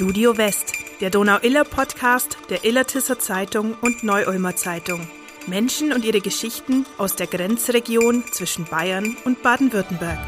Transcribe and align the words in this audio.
Studio 0.00 0.38
West, 0.38 0.72
der 1.02 1.10
Donau-Iller-Podcast 1.10 2.38
der 2.48 2.64
Illertisser 2.64 3.18
Zeitung 3.18 3.74
und 3.82 4.02
Neu-Ulmer 4.02 4.56
Zeitung. 4.56 5.06
Menschen 5.46 5.92
und 5.92 6.06
ihre 6.06 6.22
Geschichten 6.22 6.86
aus 6.96 7.16
der 7.16 7.26
Grenzregion 7.26 8.24
zwischen 8.32 8.64
Bayern 8.64 9.14
und 9.26 9.42
Baden-Württemberg. 9.42 10.18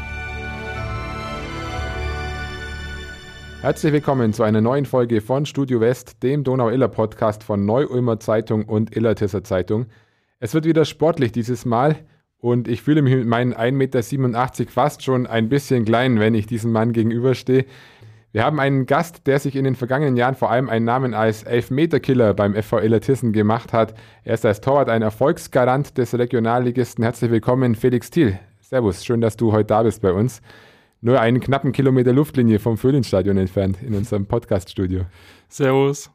Herzlich 3.61 3.93
willkommen 3.93 4.31
zu 4.33 4.43
einer 4.43 4.61
neuen 4.61 4.85
Folge 4.85 5.21
von 5.21 5.47
Studio 5.47 5.79
West, 5.79 6.21
dem 6.21 6.43
Donau-Iller-Podcast 6.43 7.43
von 7.43 7.65
Neu-Ulmer 7.65 8.19
Zeitung 8.19 8.65
und 8.65 8.95
Illertisser 8.95 9.43
Zeitung. 9.43 9.87
Es 10.39 10.53
wird 10.53 10.65
wieder 10.65 10.85
sportlich 10.85 11.31
dieses 11.31 11.65
Mal 11.65 11.95
und 12.37 12.67
ich 12.67 12.83
fühle 12.83 13.01
mich 13.01 13.15
mit 13.15 13.25
meinen 13.25 13.55
1,87 13.55 13.71
Meter 13.71 14.71
fast 14.71 15.01
schon 15.01 15.25
ein 15.25 15.49
bisschen 15.49 15.83
klein, 15.83 16.19
wenn 16.19 16.35
ich 16.35 16.45
diesem 16.45 16.71
Mann 16.71 16.93
gegenüberstehe. 16.93 17.65
Wir 18.33 18.43
haben 18.43 18.59
einen 18.59 18.87
Gast, 18.87 19.27
der 19.27 19.37
sich 19.37 19.55
in 19.55 19.63
den 19.63 19.75
vergangenen 19.75 20.17
Jahren 20.17 20.33
vor 20.33 20.49
allem 20.49 20.67
einen 20.67 20.85
Namen 20.85 21.13
als 21.13 21.43
Elfmeterkiller 21.43 22.33
beim 22.33 22.55
FV 22.55 22.79
Illertissen 22.79 23.31
gemacht 23.31 23.73
hat. 23.73 23.93
Er 24.23 24.33
ist 24.33 24.43
als 24.43 24.59
Torwart 24.59 24.89
ein 24.89 25.03
Erfolgsgarant 25.03 25.99
des 25.99 26.17
Regionalligisten. 26.17 27.03
Herzlich 27.03 27.29
willkommen, 27.29 27.75
Felix 27.75 28.09
Thiel. 28.09 28.39
Servus, 28.59 29.05
schön, 29.05 29.21
dass 29.21 29.37
du 29.37 29.51
heute 29.51 29.67
da 29.67 29.83
bist 29.83 30.01
bei 30.01 30.11
uns. 30.11 30.41
Nur 30.99 31.21
einen 31.21 31.41
knappen 31.41 31.73
Kilometer 31.73 32.11
Luftlinie 32.11 32.57
vom 32.57 32.75
Föhlenstadion 32.75 33.37
entfernt 33.37 33.77
in 33.83 33.93
unserem 33.93 34.25
Podcaststudio. 34.25 35.01
Servus. 35.47 36.09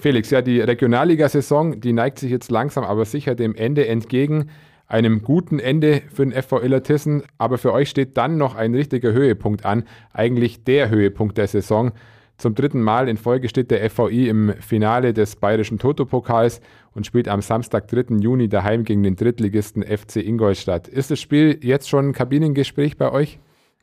Felix, 0.00 0.30
ja, 0.30 0.40
die 0.40 0.58
Regionalligasaison, 0.58 1.82
die 1.82 1.92
neigt 1.92 2.18
sich 2.18 2.30
jetzt 2.30 2.50
langsam 2.50 2.82
aber 2.82 3.04
sicher 3.04 3.34
dem 3.34 3.54
Ende 3.54 3.86
entgegen 3.86 4.48
einem 4.92 5.22
guten 5.22 5.58
Ende 5.58 6.02
für 6.12 6.26
den 6.26 6.32
FV 6.32 6.62
Illertissen, 6.62 7.22
aber 7.38 7.56
für 7.56 7.72
euch 7.72 7.88
steht 7.88 8.16
dann 8.18 8.36
noch 8.36 8.54
ein 8.54 8.74
richtiger 8.74 9.12
Höhepunkt 9.12 9.64
an, 9.64 9.84
eigentlich 10.12 10.64
der 10.64 10.90
Höhepunkt 10.90 11.38
der 11.38 11.48
Saison. 11.48 11.92
Zum 12.36 12.54
dritten 12.54 12.82
Mal 12.82 13.08
in 13.08 13.16
Folge 13.16 13.48
steht 13.48 13.70
der 13.70 13.88
FVI 13.88 14.28
im 14.28 14.52
Finale 14.60 15.14
des 15.14 15.36
Bayerischen 15.36 15.78
Toto-Pokals 15.78 16.60
und 16.94 17.06
spielt 17.06 17.28
am 17.28 17.40
Samstag, 17.40 17.88
3. 17.88 18.16
Juni 18.16 18.48
daheim 18.48 18.84
gegen 18.84 19.02
den 19.02 19.16
Drittligisten 19.16 19.82
FC 19.82 20.16
Ingolstadt. 20.16 20.88
Ist 20.88 21.10
das 21.10 21.20
Spiel 21.20 21.58
jetzt 21.62 21.88
schon 21.88 22.08
ein 22.08 22.12
Kabinengespräch 22.12 22.98
bei 22.98 23.10
euch? 23.10 23.38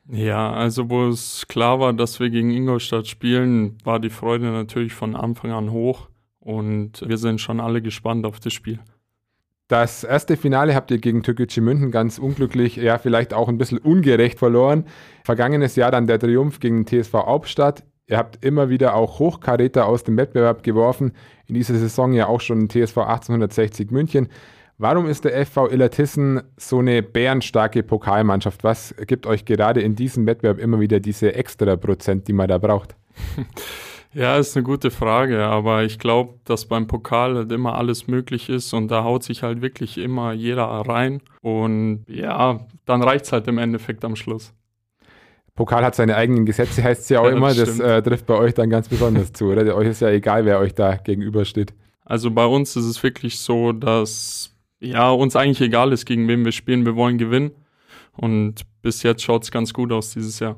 Ja, 0.08 0.52
also 0.52 0.90
wo 0.90 1.08
es 1.08 1.46
klar 1.48 1.80
war, 1.80 1.92
dass 1.92 2.20
wir 2.20 2.30
gegen 2.30 2.50
Ingolstadt 2.50 3.08
spielen, 3.08 3.78
war 3.82 3.98
die 3.98 4.10
Freude 4.10 4.46
natürlich 4.46 4.92
von 4.92 5.16
Anfang 5.16 5.50
an 5.50 5.72
hoch 5.72 6.08
und 6.38 7.02
wir 7.06 7.16
sind 7.16 7.40
schon 7.40 7.60
alle 7.60 7.82
gespannt 7.82 8.26
auf 8.26 8.38
das 8.40 8.52
Spiel. 8.52 8.78
Das 9.70 10.02
erste 10.02 10.36
Finale 10.36 10.74
habt 10.74 10.90
ihr 10.90 10.98
gegen 10.98 11.22
Türkgücü 11.22 11.60
München 11.60 11.92
ganz 11.92 12.18
unglücklich, 12.18 12.74
ja, 12.74 12.98
vielleicht 12.98 13.32
auch 13.32 13.48
ein 13.48 13.56
bisschen 13.56 13.78
ungerecht 13.78 14.36
verloren. 14.36 14.84
Vergangenes 15.22 15.76
Jahr 15.76 15.92
dann 15.92 16.08
der 16.08 16.18
Triumph 16.18 16.58
gegen 16.58 16.86
TSV 16.86 17.12
Hauptstadt. 17.14 17.84
Ihr 18.08 18.16
habt 18.16 18.44
immer 18.44 18.68
wieder 18.68 18.96
auch 18.96 19.20
Hochkaräter 19.20 19.86
aus 19.86 20.02
dem 20.02 20.16
Wettbewerb 20.16 20.64
geworfen. 20.64 21.12
In 21.46 21.54
dieser 21.54 21.76
Saison 21.76 22.12
ja 22.12 22.26
auch 22.26 22.40
schon 22.40 22.68
TSV 22.68 22.98
1860 22.98 23.92
München. 23.92 24.26
Warum 24.76 25.06
ist 25.06 25.24
der 25.24 25.46
FV 25.46 25.68
Illertissen 25.70 26.42
so 26.56 26.80
eine 26.80 27.04
bärenstarke 27.04 27.84
Pokalmannschaft? 27.84 28.64
Was 28.64 28.92
gibt 29.06 29.24
euch 29.24 29.44
gerade 29.44 29.82
in 29.82 29.94
diesem 29.94 30.26
Wettbewerb 30.26 30.58
immer 30.58 30.80
wieder 30.80 30.98
diese 30.98 31.36
extra 31.36 31.76
Prozent, 31.76 32.26
die 32.26 32.32
man 32.32 32.48
da 32.48 32.58
braucht? 32.58 32.96
Ja, 34.12 34.36
ist 34.36 34.56
eine 34.56 34.64
gute 34.64 34.90
Frage, 34.90 35.44
aber 35.44 35.84
ich 35.84 36.00
glaube, 36.00 36.40
dass 36.44 36.66
beim 36.66 36.88
Pokal 36.88 37.36
halt 37.36 37.52
immer 37.52 37.76
alles 37.76 38.08
möglich 38.08 38.48
ist 38.48 38.72
und 38.72 38.88
da 38.88 39.04
haut 39.04 39.22
sich 39.22 39.44
halt 39.44 39.62
wirklich 39.62 39.98
immer 39.98 40.32
jeder 40.32 40.64
rein 40.64 41.22
und 41.42 42.04
ja, 42.08 42.66
dann 42.86 43.02
reicht 43.02 43.26
es 43.26 43.32
halt 43.32 43.46
im 43.46 43.58
Endeffekt 43.58 44.04
am 44.04 44.16
Schluss. 44.16 44.52
Pokal 45.54 45.84
hat 45.84 45.94
seine 45.94 46.16
eigenen 46.16 46.46
Gesetze, 46.46 46.82
heißt 46.82 47.02
es 47.02 47.08
ja 47.08 47.20
auch 47.20 47.26
ja, 47.26 47.36
immer. 47.36 47.54
Das 47.54 47.78
äh, 47.78 48.02
trifft 48.02 48.26
bei 48.26 48.34
euch 48.34 48.54
dann 48.54 48.70
ganz 48.70 48.88
besonders 48.88 49.32
zu, 49.32 49.46
oder? 49.46 49.76
Euch 49.76 49.88
ist 49.88 50.00
ja 50.00 50.08
egal, 50.08 50.44
wer 50.44 50.58
euch 50.58 50.74
da 50.74 50.96
gegenübersteht. 50.96 51.74
Also 52.04 52.30
bei 52.30 52.46
uns 52.46 52.74
ist 52.76 52.86
es 52.86 53.02
wirklich 53.02 53.38
so, 53.38 53.72
dass 53.72 54.56
ja, 54.80 55.10
uns 55.10 55.36
eigentlich 55.36 55.60
egal 55.60 55.92
ist, 55.92 56.06
gegen 56.06 56.26
wen 56.28 56.44
wir 56.44 56.52
spielen. 56.52 56.86
Wir 56.86 56.96
wollen 56.96 57.18
gewinnen. 57.18 57.52
Und 58.16 58.62
bis 58.82 59.02
jetzt 59.02 59.22
schaut 59.22 59.44
es 59.44 59.50
ganz 59.50 59.72
gut 59.72 59.92
aus 59.92 60.12
dieses 60.14 60.40
Jahr. 60.40 60.56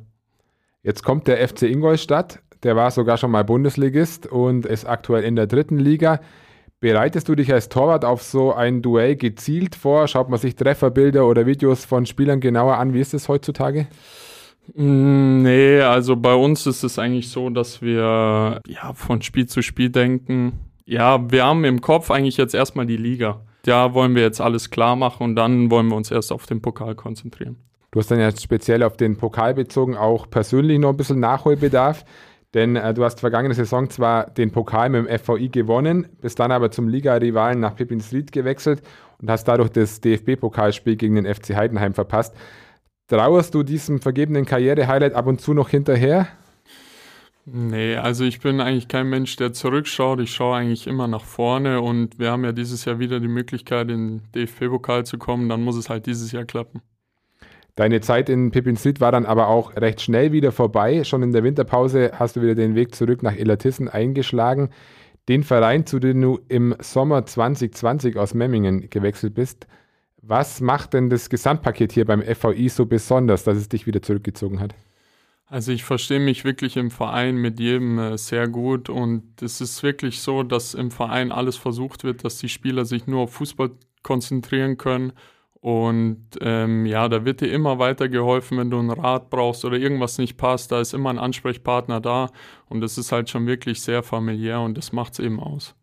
Jetzt 0.82 1.02
kommt 1.02 1.26
der 1.26 1.46
FC 1.46 1.62
Ingolstadt. 1.62 2.40
Der 2.62 2.76
war 2.76 2.90
sogar 2.90 3.16
schon 3.16 3.30
mal 3.30 3.44
Bundesligist 3.44 4.26
und 4.26 4.66
ist 4.66 4.84
aktuell 4.84 5.24
in 5.24 5.36
der 5.36 5.46
dritten 5.46 5.78
Liga. 5.78 6.20
Bereitest 6.80 7.28
du 7.28 7.34
dich 7.34 7.52
als 7.52 7.68
Torwart 7.68 8.04
auf 8.04 8.22
so 8.22 8.52
ein 8.52 8.82
Duell 8.82 9.16
gezielt 9.16 9.74
vor? 9.76 10.08
Schaut 10.08 10.28
man 10.28 10.38
sich 10.38 10.56
Trefferbilder 10.56 11.26
oder 11.26 11.46
Videos 11.46 11.84
von 11.84 12.06
Spielern 12.06 12.40
genauer 12.40 12.76
an? 12.78 12.92
Wie 12.92 13.00
ist 13.00 13.14
es 13.14 13.28
heutzutage? 13.28 13.86
Mm, 14.74 15.42
nee, 15.42 15.80
also 15.80 16.16
bei 16.16 16.34
uns 16.34 16.66
ist 16.66 16.82
es 16.82 16.98
eigentlich 16.98 17.28
so, 17.30 17.50
dass 17.50 17.82
wir 17.82 18.60
ja 18.66 18.92
von 18.94 19.22
Spiel 19.22 19.46
zu 19.46 19.62
Spiel 19.62 19.90
denken. 19.90 20.52
Ja, 20.84 21.30
wir 21.30 21.44
haben 21.44 21.64
im 21.64 21.80
Kopf 21.80 22.10
eigentlich 22.10 22.36
jetzt 22.36 22.54
erstmal 22.54 22.86
die 22.86 22.96
Liga. 22.96 23.40
Da 23.64 23.94
wollen 23.94 24.14
wir 24.14 24.22
jetzt 24.22 24.40
alles 24.40 24.70
klar 24.70 24.96
machen 24.96 25.22
und 25.22 25.36
dann 25.36 25.70
wollen 25.70 25.86
wir 25.88 25.96
uns 25.96 26.10
erst 26.10 26.32
auf 26.32 26.46
den 26.46 26.62
Pokal 26.62 26.94
konzentrieren. 26.94 27.56
Du 27.92 28.00
hast 28.00 28.10
dann 28.10 28.18
ja 28.18 28.34
speziell 28.34 28.82
auf 28.82 28.96
den 28.96 29.18
Pokal 29.18 29.54
bezogen 29.54 29.96
auch 29.96 30.28
persönlich 30.28 30.78
noch 30.78 30.90
ein 30.90 30.96
bisschen 30.96 31.20
Nachholbedarf. 31.20 32.04
Denn 32.54 32.76
äh, 32.76 32.92
du 32.92 33.04
hast 33.04 33.20
vergangene 33.20 33.54
Saison 33.54 33.88
zwar 33.88 34.30
den 34.30 34.50
Pokal 34.50 34.90
mit 34.90 35.06
dem 35.06 35.18
FVI 35.18 35.48
gewonnen, 35.48 36.08
bist 36.20 36.38
dann 36.38 36.52
aber 36.52 36.70
zum 36.70 36.88
Liga-Rivalen 36.88 37.60
nach 37.60 37.76
Pippinsried 37.76 38.30
gewechselt 38.30 38.82
und 39.20 39.30
hast 39.30 39.44
dadurch 39.44 39.70
das 39.70 40.00
DFB-Pokalspiel 40.00 40.96
gegen 40.96 41.14
den 41.14 41.32
FC 41.32 41.54
Heidenheim 41.56 41.94
verpasst. 41.94 42.34
Trauerst 43.08 43.54
du 43.54 43.62
diesem 43.62 44.00
vergebenen 44.00 44.44
Karriere-Highlight 44.44 45.14
ab 45.14 45.26
und 45.26 45.40
zu 45.40 45.54
noch 45.54 45.68
hinterher? 45.68 46.28
Nee, 47.44 47.96
also 47.96 48.24
ich 48.24 48.38
bin 48.40 48.60
eigentlich 48.60 48.86
kein 48.86 49.08
Mensch, 49.08 49.34
der 49.36 49.52
zurückschaut. 49.52 50.20
Ich 50.20 50.32
schaue 50.32 50.58
eigentlich 50.58 50.86
immer 50.86 51.08
nach 51.08 51.24
vorne 51.24 51.80
und 51.80 52.18
wir 52.18 52.30
haben 52.30 52.44
ja 52.44 52.52
dieses 52.52 52.84
Jahr 52.84 53.00
wieder 53.00 53.18
die 53.18 53.28
Möglichkeit, 53.28 53.90
in 53.90 54.20
den 54.20 54.32
DFB-Pokal 54.32 55.04
zu 55.04 55.18
kommen. 55.18 55.48
Dann 55.48 55.62
muss 55.62 55.76
es 55.76 55.88
halt 55.88 56.06
dieses 56.06 56.30
Jahr 56.30 56.44
klappen. 56.44 56.82
Deine 57.74 58.02
Zeit 58.02 58.28
in 58.28 58.50
Pippinsit 58.50 59.00
war 59.00 59.12
dann 59.12 59.24
aber 59.24 59.48
auch 59.48 59.76
recht 59.76 60.02
schnell 60.02 60.32
wieder 60.32 60.52
vorbei. 60.52 61.04
Schon 61.04 61.22
in 61.22 61.32
der 61.32 61.42
Winterpause 61.42 62.12
hast 62.14 62.36
du 62.36 62.42
wieder 62.42 62.54
den 62.54 62.74
Weg 62.74 62.94
zurück 62.94 63.22
nach 63.22 63.34
Illertissen 63.34 63.88
eingeschlagen. 63.88 64.68
Den 65.28 65.42
Verein, 65.42 65.86
zu 65.86 65.98
dem 65.98 66.20
du 66.20 66.40
im 66.48 66.74
Sommer 66.80 67.24
2020 67.24 68.18
aus 68.18 68.34
Memmingen 68.34 68.90
gewechselt 68.90 69.34
bist. 69.34 69.66
Was 70.20 70.60
macht 70.60 70.92
denn 70.92 71.08
das 71.08 71.30
Gesamtpaket 71.30 71.92
hier 71.92 72.04
beim 72.04 72.22
FVI 72.22 72.68
so 72.68 72.84
besonders, 72.84 73.44
dass 73.44 73.56
es 73.56 73.68
dich 73.68 73.86
wieder 73.86 74.02
zurückgezogen 74.02 74.60
hat? 74.60 74.74
Also 75.46 75.72
ich 75.72 75.84
verstehe 75.84 76.20
mich 76.20 76.44
wirklich 76.44 76.76
im 76.76 76.90
Verein 76.90 77.36
mit 77.36 77.58
jedem 77.58 77.98
äh, 77.98 78.18
sehr 78.18 78.48
gut 78.48 78.88
und 78.88 79.42
es 79.42 79.60
ist 79.60 79.82
wirklich 79.82 80.20
so, 80.20 80.42
dass 80.42 80.74
im 80.74 80.90
Verein 80.90 81.30
alles 81.32 81.56
versucht 81.56 82.04
wird, 82.04 82.24
dass 82.24 82.38
die 82.38 82.48
Spieler 82.48 82.84
sich 82.84 83.06
nur 83.06 83.20
auf 83.20 83.32
Fußball 83.34 83.70
konzentrieren 84.02 84.76
können 84.78 85.12
und 85.62 86.26
ähm, 86.40 86.86
ja, 86.86 87.08
da 87.08 87.24
wird 87.24 87.40
dir 87.40 87.52
immer 87.52 87.78
weiter 87.78 88.08
geholfen, 88.08 88.58
wenn 88.58 88.68
du 88.68 88.80
einen 88.80 88.90
Rat 88.90 89.30
brauchst 89.30 89.64
oder 89.64 89.76
irgendwas 89.76 90.18
nicht 90.18 90.36
passt. 90.36 90.72
Da 90.72 90.80
ist 90.80 90.92
immer 90.92 91.10
ein 91.10 91.20
Ansprechpartner 91.20 92.00
da. 92.00 92.30
Und 92.68 92.80
das 92.80 92.98
ist 92.98 93.12
halt 93.12 93.30
schon 93.30 93.46
wirklich 93.46 93.80
sehr 93.80 94.02
familiär 94.02 94.60
und 94.60 94.76
das 94.76 94.90
macht 94.90 95.12
es 95.12 95.18
eben 95.20 95.38
aus. 95.38 95.76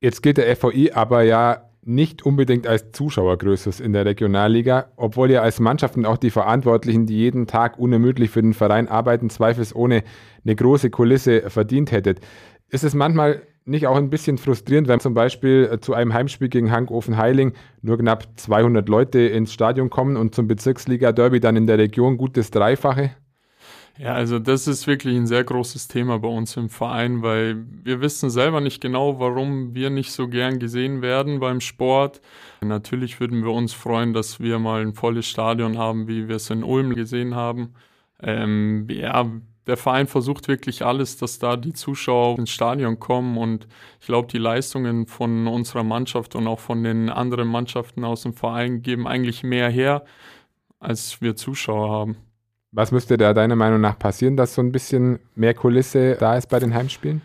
Jetzt 0.00 0.22
gilt 0.22 0.36
der 0.36 0.54
FVI 0.54 0.92
aber 0.92 1.22
ja 1.22 1.70
nicht 1.80 2.26
unbedingt 2.26 2.66
als 2.66 2.92
Zuschauergrößes 2.92 3.80
in 3.80 3.94
der 3.94 4.04
Regionalliga, 4.04 4.90
obwohl 4.96 5.30
ihr 5.30 5.42
als 5.42 5.60
Mannschaft 5.60 5.96
und 5.96 6.04
auch 6.04 6.18
die 6.18 6.30
Verantwortlichen, 6.30 7.06
die 7.06 7.16
jeden 7.16 7.46
Tag 7.46 7.78
unermüdlich 7.78 8.28
für 8.30 8.42
den 8.42 8.52
Verein 8.52 8.86
arbeiten, 8.86 9.30
zweifelsohne 9.30 10.04
eine 10.44 10.56
große 10.56 10.90
Kulisse 10.90 11.48
verdient 11.48 11.90
hättet. 11.90 12.20
Ist 12.68 12.84
es 12.84 12.94
manchmal 12.94 13.40
nicht 13.64 13.86
auch 13.86 13.96
ein 13.96 14.10
bisschen 14.10 14.38
frustrierend, 14.38 14.88
wenn 14.88 15.00
zum 15.00 15.14
Beispiel 15.14 15.68
äh, 15.70 15.80
zu 15.80 15.94
einem 15.94 16.12
Heimspiel 16.12 16.48
gegen 16.48 16.70
Hankofen 16.70 17.16
Heiling 17.16 17.52
nur 17.80 17.98
knapp 17.98 18.26
200 18.36 18.88
Leute 18.88 19.20
ins 19.20 19.52
Stadion 19.52 19.90
kommen 19.90 20.16
und 20.16 20.34
zum 20.34 20.48
Bezirksliga-Derby 20.48 21.40
dann 21.40 21.56
in 21.56 21.66
der 21.66 21.78
Region 21.78 22.16
gutes 22.16 22.50
Dreifache? 22.50 23.12
Ja, 23.98 24.14
also 24.14 24.38
das 24.38 24.66
ist 24.66 24.86
wirklich 24.86 25.14
ein 25.16 25.26
sehr 25.26 25.44
großes 25.44 25.86
Thema 25.86 26.18
bei 26.18 26.28
uns 26.28 26.56
im 26.56 26.70
Verein, 26.70 27.22
weil 27.22 27.64
wir 27.84 28.00
wissen 28.00 28.30
selber 28.30 28.60
nicht 28.62 28.80
genau, 28.80 29.20
warum 29.20 29.74
wir 29.74 29.90
nicht 29.90 30.12
so 30.12 30.28
gern 30.28 30.58
gesehen 30.58 31.02
werden 31.02 31.40
beim 31.40 31.60
Sport. 31.60 32.22
Natürlich 32.62 33.20
würden 33.20 33.44
wir 33.44 33.52
uns 33.52 33.74
freuen, 33.74 34.14
dass 34.14 34.40
wir 34.40 34.58
mal 34.58 34.80
ein 34.80 34.94
volles 34.94 35.26
Stadion 35.26 35.76
haben, 35.76 36.08
wie 36.08 36.26
wir 36.26 36.36
es 36.36 36.48
in 36.48 36.64
Ulm 36.64 36.94
gesehen 36.94 37.34
haben. 37.34 37.74
Ähm, 38.22 38.86
ja, 38.90 39.30
der 39.66 39.76
Verein 39.76 40.06
versucht 40.06 40.48
wirklich 40.48 40.84
alles, 40.84 41.16
dass 41.16 41.38
da 41.38 41.56
die 41.56 41.72
Zuschauer 41.72 42.38
ins 42.38 42.50
Stadion 42.50 42.98
kommen 42.98 43.38
und 43.38 43.66
ich 44.00 44.06
glaube, 44.06 44.28
die 44.28 44.38
Leistungen 44.38 45.06
von 45.06 45.46
unserer 45.46 45.84
Mannschaft 45.84 46.34
und 46.34 46.46
auch 46.46 46.60
von 46.60 46.82
den 46.82 47.08
anderen 47.08 47.48
Mannschaften 47.48 48.04
aus 48.04 48.22
dem 48.22 48.34
Verein 48.34 48.82
geben 48.82 49.06
eigentlich 49.06 49.42
mehr 49.42 49.68
her, 49.70 50.04
als 50.80 51.20
wir 51.20 51.36
Zuschauer 51.36 51.90
haben. 51.90 52.16
Was 52.72 52.90
müsste 52.90 53.16
da 53.16 53.34
deiner 53.34 53.56
Meinung 53.56 53.80
nach 53.80 53.98
passieren, 53.98 54.36
dass 54.36 54.54
so 54.54 54.62
ein 54.62 54.72
bisschen 54.72 55.18
mehr 55.34 55.54
Kulisse 55.54 56.16
da 56.18 56.36
ist 56.36 56.48
bei 56.48 56.58
den 56.58 56.74
Heimspielen? 56.74 57.20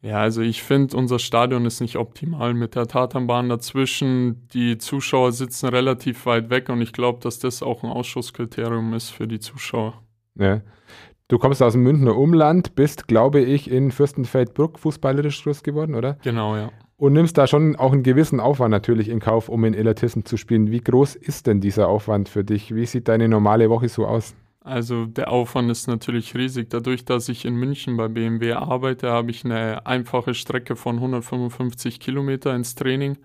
Ja, 0.00 0.18
also 0.18 0.42
ich 0.42 0.62
finde, 0.64 0.96
unser 0.96 1.20
Stadion 1.20 1.64
ist 1.64 1.80
nicht 1.80 1.96
optimal 1.96 2.54
mit 2.54 2.74
der 2.74 2.88
Tatanbahn 2.88 3.48
dazwischen. 3.48 4.48
Die 4.48 4.78
Zuschauer 4.78 5.30
sitzen 5.30 5.68
relativ 5.68 6.26
weit 6.26 6.50
weg 6.50 6.68
und 6.70 6.80
ich 6.82 6.92
glaube, 6.92 7.20
dass 7.20 7.38
das 7.38 7.62
auch 7.62 7.84
ein 7.84 7.90
Ausschusskriterium 7.90 8.94
ist 8.94 9.10
für 9.10 9.28
die 9.28 9.38
Zuschauer. 9.38 10.02
Ja. 10.34 10.60
Du 11.32 11.38
kommst 11.38 11.62
aus 11.62 11.72
dem 11.72 11.82
Münchner 11.82 12.14
Umland, 12.14 12.74
bist, 12.74 13.08
glaube 13.08 13.40
ich, 13.40 13.70
in 13.70 13.90
Fürstenfeldbruck 13.90 14.78
fußballerisch 14.78 15.42
groß 15.42 15.62
geworden, 15.62 15.94
oder? 15.94 16.18
Genau, 16.22 16.56
ja. 16.56 16.70
Und 16.98 17.14
nimmst 17.14 17.38
da 17.38 17.46
schon 17.46 17.74
auch 17.74 17.94
einen 17.94 18.02
gewissen 18.02 18.38
Aufwand 18.38 18.70
natürlich 18.70 19.08
in 19.08 19.18
Kauf, 19.18 19.48
um 19.48 19.64
in 19.64 19.72
Illertissen 19.72 20.26
zu 20.26 20.36
spielen. 20.36 20.70
Wie 20.70 20.82
groß 20.82 21.14
ist 21.14 21.46
denn 21.46 21.62
dieser 21.62 21.88
Aufwand 21.88 22.28
für 22.28 22.44
dich? 22.44 22.74
Wie 22.74 22.84
sieht 22.84 23.08
deine 23.08 23.30
normale 23.30 23.70
Woche 23.70 23.88
so 23.88 24.04
aus? 24.04 24.34
Also 24.60 25.06
der 25.06 25.30
Aufwand 25.30 25.70
ist 25.70 25.86
natürlich 25.86 26.34
riesig. 26.34 26.68
Dadurch, 26.68 27.06
dass 27.06 27.30
ich 27.30 27.46
in 27.46 27.54
München 27.54 27.96
bei 27.96 28.08
BMW 28.08 28.52
arbeite, 28.52 29.10
habe 29.10 29.30
ich 29.30 29.42
eine 29.42 29.86
einfache 29.86 30.34
Strecke 30.34 30.76
von 30.76 30.96
155 30.96 31.98
Kilometer 31.98 32.54
ins 32.54 32.74
Training. 32.74 33.16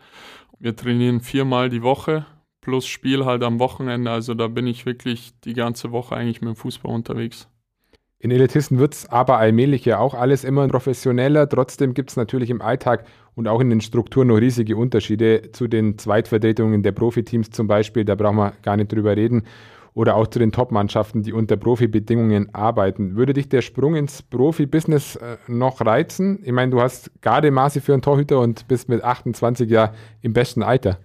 Wir 0.59 0.77
trainieren 0.77 1.19
viermal 1.19 1.67
die 1.67 1.83
Woche 1.83 2.25
plus 2.61 2.87
Spiel 2.87 3.25
halt 3.25 3.43
am 3.43 3.59
Wochenende. 3.59 4.11
Also 4.11 4.33
da 4.33 4.47
bin 4.47 4.65
ich 4.65 4.85
wirklich 4.85 5.37
die 5.41 5.53
ganze 5.53 5.91
Woche 5.91 6.15
eigentlich 6.15 6.39
mit 6.39 6.47
dem 6.47 6.55
Fußball 6.55 6.95
unterwegs. 6.95 7.49
In 8.19 8.31
Elitisten 8.31 8.79
wird 8.79 8.95
es 8.95 9.07
aber 9.07 9.37
allmählich 9.37 9.85
ja 9.85 9.99
auch 9.99 10.15
alles 10.15 10.43
immer 10.43 10.67
professioneller. 10.67 11.47
Trotzdem 11.47 11.93
gibt 11.93 12.09
es 12.09 12.15
natürlich 12.15 12.49
im 12.49 12.63
Alltag 12.63 13.05
und 13.35 13.47
auch 13.47 13.61
in 13.61 13.69
den 13.69 13.79
Strukturen 13.79 14.27
noch 14.29 14.37
riesige 14.37 14.75
Unterschiede 14.75 15.51
zu 15.51 15.67
den 15.67 15.99
Zweitvertretungen 15.99 16.81
der 16.81 16.93
Profiteams 16.93 17.51
zum 17.51 17.67
Beispiel. 17.67 18.05
Da 18.05 18.15
brauchen 18.15 18.37
wir 18.37 18.53
gar 18.63 18.75
nicht 18.75 18.91
drüber 18.91 19.15
reden 19.15 19.43
oder 19.93 20.15
auch 20.15 20.25
zu 20.25 20.39
den 20.39 20.51
Top-Mannschaften, 20.51 21.21
die 21.21 21.31
unter 21.31 21.57
Profibedingungen 21.57 22.53
arbeiten. 22.55 23.15
Würde 23.15 23.33
dich 23.33 23.49
der 23.49 23.61
Sprung 23.61 23.95
ins 23.95 24.23
Profibusiness 24.23 25.15
äh, 25.17 25.37
noch 25.47 25.81
reizen? 25.81 26.39
Ich 26.43 26.51
meine, 26.51 26.71
du 26.71 26.81
hast 26.81 27.11
Gardemaße 27.21 27.81
für 27.81 27.93
einen 27.93 28.01
Torhüter 28.01 28.39
und 28.39 28.67
bist 28.67 28.89
mit 28.89 29.03
28 29.03 29.69
Jahren 29.69 29.95
im 30.21 30.33
besten 30.33 30.63
Alter. 30.63 30.97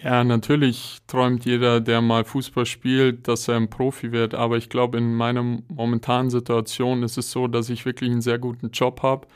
Ja, 0.00 0.22
natürlich 0.22 0.98
träumt 1.06 1.44
jeder, 1.44 1.80
der 1.80 2.00
mal 2.00 2.24
Fußball 2.24 2.66
spielt, 2.66 3.26
dass 3.26 3.48
er 3.48 3.56
ein 3.56 3.68
Profi 3.68 4.12
wird. 4.12 4.34
Aber 4.34 4.56
ich 4.56 4.68
glaube, 4.68 4.98
in 4.98 5.14
meiner 5.14 5.42
momentanen 5.42 6.30
Situation 6.30 7.02
ist 7.02 7.18
es 7.18 7.32
so, 7.32 7.48
dass 7.48 7.68
ich 7.68 7.84
wirklich 7.84 8.10
einen 8.10 8.22
sehr 8.22 8.38
guten 8.38 8.70
Job 8.70 9.02
habe 9.02 9.26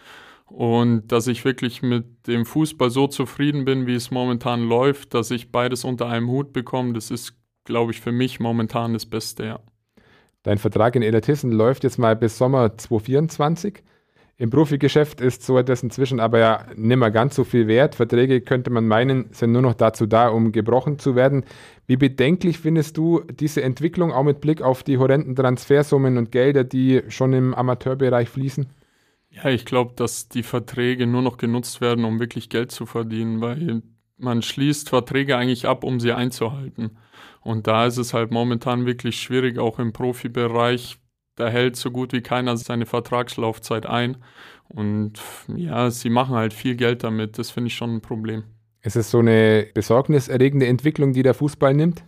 und 0.46 1.08
dass 1.10 1.26
ich 1.26 1.44
wirklich 1.44 1.82
mit 1.82 2.26
dem 2.28 2.46
Fußball 2.46 2.90
so 2.90 3.08
zufrieden 3.08 3.64
bin, 3.64 3.86
wie 3.86 3.94
es 3.94 4.12
momentan 4.12 4.62
läuft, 4.62 5.14
dass 5.14 5.32
ich 5.32 5.50
beides 5.50 5.84
unter 5.84 6.08
einem 6.08 6.28
Hut 6.28 6.52
bekomme. 6.52 6.92
Das 6.92 7.10
ist 7.10 7.34
glaube 7.64 7.92
ich, 7.92 8.00
für 8.00 8.12
mich 8.12 8.40
momentan 8.40 8.92
das 8.92 9.06
Beste, 9.06 9.44
ja. 9.44 9.60
Dein 10.42 10.58
Vertrag 10.58 10.96
in 10.96 11.02
Elatissen 11.02 11.52
läuft 11.52 11.84
jetzt 11.84 11.98
mal 11.98 12.16
bis 12.16 12.36
Sommer 12.36 12.76
2024. 12.76 13.82
Im 14.38 14.50
Profigeschäft 14.50 15.20
ist 15.20 15.44
so 15.44 15.58
etwas 15.58 15.82
inzwischen 15.82 16.18
aber 16.18 16.38
ja 16.38 16.66
nicht 16.74 16.96
mehr 16.96 17.10
ganz 17.10 17.36
so 17.36 17.44
viel 17.44 17.68
wert. 17.68 17.94
Verträge, 17.94 18.40
könnte 18.40 18.70
man 18.70 18.88
meinen, 18.88 19.32
sind 19.32 19.52
nur 19.52 19.62
noch 19.62 19.74
dazu 19.74 20.06
da, 20.06 20.28
um 20.28 20.52
gebrochen 20.52 20.98
zu 20.98 21.14
werden. 21.14 21.44
Wie 21.86 21.96
bedenklich 21.96 22.58
findest 22.58 22.96
du 22.96 23.20
diese 23.20 23.62
Entwicklung 23.62 24.10
auch 24.10 24.24
mit 24.24 24.40
Blick 24.40 24.62
auf 24.62 24.82
die 24.82 24.98
horrenden 24.98 25.36
Transfersummen 25.36 26.18
und 26.18 26.32
Gelder, 26.32 26.64
die 26.64 27.02
schon 27.08 27.32
im 27.34 27.54
Amateurbereich 27.54 28.28
fließen? 28.28 28.66
Ja, 29.30 29.48
ich 29.48 29.64
glaube, 29.64 29.92
dass 29.96 30.28
die 30.28 30.42
Verträge 30.42 31.06
nur 31.06 31.22
noch 31.22 31.36
genutzt 31.36 31.80
werden, 31.80 32.04
um 32.04 32.18
wirklich 32.20 32.48
Geld 32.48 32.70
zu 32.70 32.84
verdienen, 32.84 33.40
weil 33.40 33.82
man 34.18 34.42
schließt 34.42 34.88
Verträge 34.88 35.36
eigentlich 35.36 35.66
ab, 35.66 35.84
um 35.84 36.00
sie 36.00 36.12
einzuhalten. 36.12 36.98
Und 37.40 37.66
da 37.66 37.86
ist 37.86 37.96
es 37.96 38.14
halt 38.14 38.30
momentan 38.30 38.86
wirklich 38.86 39.20
schwierig, 39.20 39.58
auch 39.58 39.78
im 39.78 39.92
Profibereich. 39.92 40.98
Da 41.36 41.48
hält 41.48 41.76
so 41.76 41.90
gut 41.90 42.12
wie 42.12 42.20
keiner 42.20 42.56
seine 42.56 42.86
Vertragslaufzeit 42.86 43.86
ein. 43.86 44.18
Und 44.68 45.20
ja, 45.54 45.90
sie 45.90 46.10
machen 46.10 46.34
halt 46.34 46.52
viel 46.52 46.76
Geld 46.76 47.04
damit. 47.04 47.38
Das 47.38 47.50
finde 47.50 47.68
ich 47.68 47.74
schon 47.74 47.96
ein 47.96 48.00
Problem. 48.00 48.44
Ist 48.82 48.96
es 48.96 49.10
so 49.10 49.18
eine 49.18 49.66
besorgniserregende 49.74 50.66
Entwicklung, 50.66 51.12
die 51.12 51.22
der 51.22 51.34
Fußball 51.34 51.74
nimmt? 51.74 52.02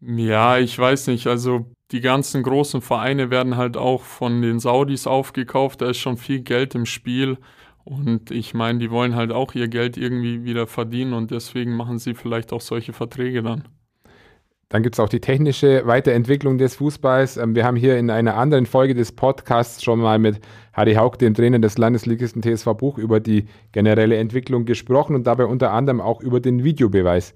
Ja, 0.00 0.58
ich 0.58 0.78
weiß 0.78 1.06
nicht. 1.06 1.26
Also 1.26 1.66
die 1.90 2.00
ganzen 2.00 2.42
großen 2.42 2.82
Vereine 2.82 3.30
werden 3.30 3.56
halt 3.56 3.76
auch 3.76 4.02
von 4.02 4.42
den 4.42 4.60
Saudis 4.60 5.06
aufgekauft. 5.06 5.80
Da 5.80 5.90
ist 5.90 5.98
schon 5.98 6.18
viel 6.18 6.40
Geld 6.40 6.74
im 6.74 6.86
Spiel. 6.86 7.38
Und 7.84 8.30
ich 8.30 8.54
meine, 8.54 8.78
die 8.78 8.90
wollen 8.90 9.14
halt 9.14 9.32
auch 9.32 9.54
ihr 9.54 9.68
Geld 9.68 9.96
irgendwie 9.96 10.44
wieder 10.44 10.66
verdienen 10.66 11.12
und 11.12 11.30
deswegen 11.30 11.76
machen 11.76 11.98
sie 11.98 12.14
vielleicht 12.14 12.52
auch 12.52 12.62
solche 12.62 12.92
Verträge 12.92 13.42
dann. 13.42 13.68
Dann 14.68 14.82
gibt 14.82 14.96
es 14.96 15.00
auch 15.00 15.08
die 15.08 15.20
technische 15.20 15.86
Weiterentwicklung 15.86 16.58
des 16.58 16.76
Fußballs. 16.76 17.36
Ähm, 17.36 17.54
wir 17.54 17.64
haben 17.64 17.76
hier 17.76 17.98
in 17.98 18.10
einer 18.10 18.36
anderen 18.36 18.66
Folge 18.66 18.94
des 18.94 19.12
Podcasts 19.12 19.82
schon 19.82 20.00
mal 20.00 20.18
mit 20.18 20.40
Harry 20.72 20.94
Haug, 20.94 21.18
dem 21.18 21.34
Trainer 21.34 21.58
des 21.58 21.78
Landesligisten 21.78 22.42
TSV 22.42 22.74
Buch, 22.74 22.98
über 22.98 23.20
die 23.20 23.46
generelle 23.72 24.16
Entwicklung 24.16 24.64
gesprochen 24.64 25.14
und 25.14 25.26
dabei 25.26 25.44
unter 25.46 25.72
anderem 25.72 26.00
auch 26.00 26.20
über 26.20 26.40
den 26.40 26.64
Videobeweis. 26.64 27.34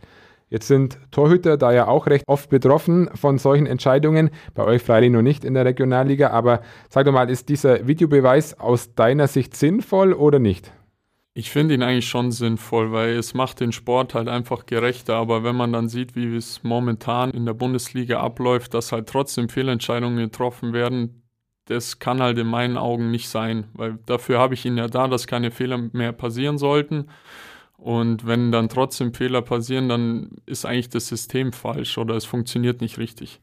Jetzt 0.51 0.67
sind 0.67 0.99
Torhüter 1.11 1.59
da 1.59 1.73
ja 1.73 1.89
auch 1.89 2.07
recht 2.07 2.25
oft 2.27 2.49
betroffen 2.49 3.11
von 3.15 3.37
solchen 3.37 3.67
Entscheidungen. 3.67 4.31
Bei 4.55 4.65
euch 4.65 4.83
freilich 4.83 5.11
noch 5.11 5.21
nicht 5.21 5.45
in 5.45 5.53
der 5.53 5.67
Regionalliga, 5.67 6.31
aber 6.31 6.63
sag 6.89 7.05
doch 7.05 7.13
mal, 7.13 7.29
ist 7.29 7.51
dieser 7.51 7.87
Videobeweis 7.87 8.59
aus 8.59 8.95
deiner 8.95 9.29
Sicht 9.29 9.55
sinnvoll 9.55 10.15
oder 10.15 10.39
nicht? 10.39 10.73
Ich 11.39 11.51
finde 11.51 11.75
ihn 11.75 11.85
eigentlich 11.85 12.09
schon 12.09 12.33
sinnvoll, 12.33 12.91
weil 12.91 13.11
es 13.11 13.33
macht 13.33 13.61
den 13.61 13.71
Sport 13.71 14.13
halt 14.13 14.27
einfach 14.27 14.67
gerechter. 14.67 15.15
Aber 15.15 15.45
wenn 15.45 15.55
man 15.55 15.73
dann 15.73 15.89
sieht, 15.89 16.17
wie 16.17 16.35
es 16.35 16.65
momentan 16.65 17.31
in 17.31 17.47
der 17.47 17.55
Bundesliga 17.55 18.19
abläuft, 18.19 18.75
dass 18.75 18.91
halt 18.91 19.09
trotzdem 19.09 19.49
Fehlentscheidungen 19.49 20.19
getroffen 20.19 20.73
werden, 20.73 21.23
das 21.67 22.01
kann 22.01 22.21
halt 22.21 22.39
in 22.39 22.49
meinen 22.49 22.77
Augen 22.77 23.13
nicht 23.13 23.29
sein, 23.29 23.69
weil 23.75 24.01
dafür 24.05 24.41
habe 24.41 24.55
ich 24.55 24.65
ihn 24.65 24.77
ja 24.77 24.89
da, 24.89 25.07
dass 25.07 25.29
keine 25.29 25.53
Fehler 25.53 25.79
mehr 25.93 26.13
passieren 26.13 26.59
sollten. 26.59 27.07
Und 27.77 28.27
wenn 28.27 28.51
dann 28.51 28.69
trotzdem 28.69 29.15
Fehler 29.15 29.43
passieren, 29.43 29.89
dann 29.89 30.39
ist 30.45 30.67
eigentlich 30.67 30.89
das 30.89 31.07
System 31.07 31.53
falsch 31.53 31.99
oder 31.99 32.17
es 32.17 32.25
funktioniert 32.25 32.81
nicht 32.81 32.99
richtig. 32.99 33.41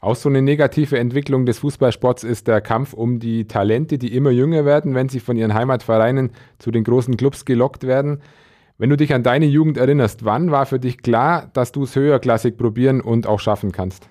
Auch 0.00 0.16
so 0.16 0.28
eine 0.28 0.42
negative 0.42 0.98
Entwicklung 0.98 1.46
des 1.46 1.58
Fußballsports 1.58 2.24
ist 2.24 2.48
der 2.48 2.60
Kampf 2.60 2.92
um 2.92 3.18
die 3.18 3.46
Talente, 3.46 3.98
die 3.98 4.14
immer 4.14 4.30
jünger 4.30 4.64
werden, 4.64 4.94
wenn 4.94 5.08
sie 5.08 5.20
von 5.20 5.36
ihren 5.36 5.54
Heimatvereinen 5.54 6.30
zu 6.58 6.70
den 6.70 6.84
großen 6.84 7.16
Clubs 7.16 7.44
gelockt 7.44 7.84
werden. 7.84 8.20
Wenn 8.78 8.90
du 8.90 8.96
dich 8.96 9.14
an 9.14 9.22
deine 9.22 9.46
Jugend 9.46 9.76
erinnerst, 9.76 10.24
wann 10.24 10.50
war 10.50 10.66
für 10.66 10.80
dich 10.80 11.02
klar, 11.02 11.50
dass 11.52 11.72
du 11.72 11.84
es 11.84 11.94
höherklassig 11.94 12.56
probieren 12.56 13.00
und 13.00 13.26
auch 13.26 13.38
schaffen 13.38 13.70
kannst? 13.70 14.08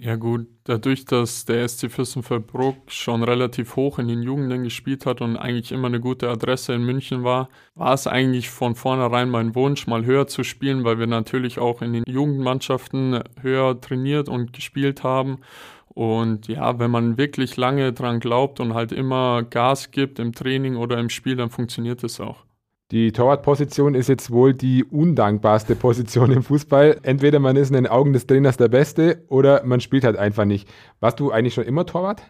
Ja 0.00 0.14
gut, 0.14 0.46
dadurch, 0.62 1.06
dass 1.06 1.44
der 1.44 1.66
SC 1.68 1.90
Fürstenfeldbruck 1.90 2.92
schon 2.92 3.24
relativ 3.24 3.74
hoch 3.74 3.98
in 3.98 4.06
den 4.06 4.22
Jugenden 4.22 4.62
gespielt 4.62 5.06
hat 5.06 5.20
und 5.20 5.36
eigentlich 5.36 5.72
immer 5.72 5.88
eine 5.88 5.98
gute 5.98 6.28
Adresse 6.30 6.72
in 6.74 6.84
München 6.84 7.24
war, 7.24 7.48
war 7.74 7.94
es 7.94 8.06
eigentlich 8.06 8.48
von 8.48 8.76
vornherein 8.76 9.28
mein 9.28 9.56
Wunsch, 9.56 9.88
mal 9.88 10.04
höher 10.04 10.28
zu 10.28 10.44
spielen, 10.44 10.84
weil 10.84 11.00
wir 11.00 11.08
natürlich 11.08 11.58
auch 11.58 11.82
in 11.82 11.92
den 11.94 12.04
Jugendmannschaften 12.06 13.24
höher 13.42 13.80
trainiert 13.80 14.28
und 14.28 14.52
gespielt 14.52 15.02
haben. 15.02 15.38
Und 15.88 16.46
ja, 16.46 16.78
wenn 16.78 16.92
man 16.92 17.18
wirklich 17.18 17.56
lange 17.56 17.92
dran 17.92 18.20
glaubt 18.20 18.60
und 18.60 18.74
halt 18.74 18.92
immer 18.92 19.42
Gas 19.42 19.90
gibt 19.90 20.20
im 20.20 20.32
Training 20.32 20.76
oder 20.76 20.98
im 21.00 21.10
Spiel, 21.10 21.34
dann 21.34 21.50
funktioniert 21.50 22.04
es 22.04 22.20
auch. 22.20 22.44
Die 22.90 23.12
Torwartposition 23.12 23.94
ist 23.94 24.08
jetzt 24.08 24.30
wohl 24.30 24.54
die 24.54 24.82
undankbarste 24.82 25.76
Position 25.76 26.32
im 26.32 26.42
Fußball. 26.42 27.00
Entweder 27.02 27.38
man 27.38 27.56
ist 27.56 27.68
in 27.68 27.74
den 27.74 27.86
Augen 27.86 28.14
des 28.14 28.26
Trainers 28.26 28.56
der 28.56 28.68
Beste 28.68 29.24
oder 29.28 29.62
man 29.66 29.82
spielt 29.82 30.04
halt 30.04 30.16
einfach 30.16 30.46
nicht. 30.46 30.66
Warst 30.98 31.20
du 31.20 31.30
eigentlich 31.30 31.52
schon 31.52 31.64
immer 31.64 31.84
Torwart? 31.84 32.22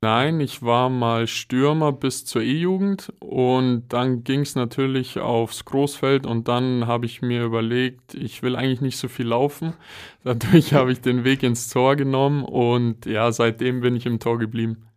Nein, 0.00 0.40
ich 0.40 0.62
war 0.62 0.90
mal 0.90 1.28
Stürmer 1.28 1.92
bis 1.92 2.24
zur 2.24 2.42
E-Jugend 2.42 3.12
und 3.20 3.84
dann 3.88 4.24
ging 4.24 4.40
es 4.40 4.56
natürlich 4.56 5.18
aufs 5.20 5.64
Großfeld 5.64 6.26
und 6.26 6.48
dann 6.48 6.88
habe 6.88 7.06
ich 7.06 7.22
mir 7.22 7.44
überlegt, 7.44 8.14
ich 8.14 8.42
will 8.42 8.56
eigentlich 8.56 8.80
nicht 8.80 8.96
so 8.96 9.06
viel 9.06 9.26
laufen. 9.26 9.74
Dadurch 10.24 10.72
habe 10.72 10.90
ich 10.90 11.00
den 11.00 11.22
Weg 11.22 11.44
ins 11.44 11.68
Tor 11.68 11.94
genommen 11.94 12.44
und 12.44 13.06
ja, 13.06 13.30
seitdem 13.30 13.80
bin 13.80 13.94
ich 13.94 14.06
im 14.06 14.18
Tor 14.18 14.38
geblieben. 14.38 14.87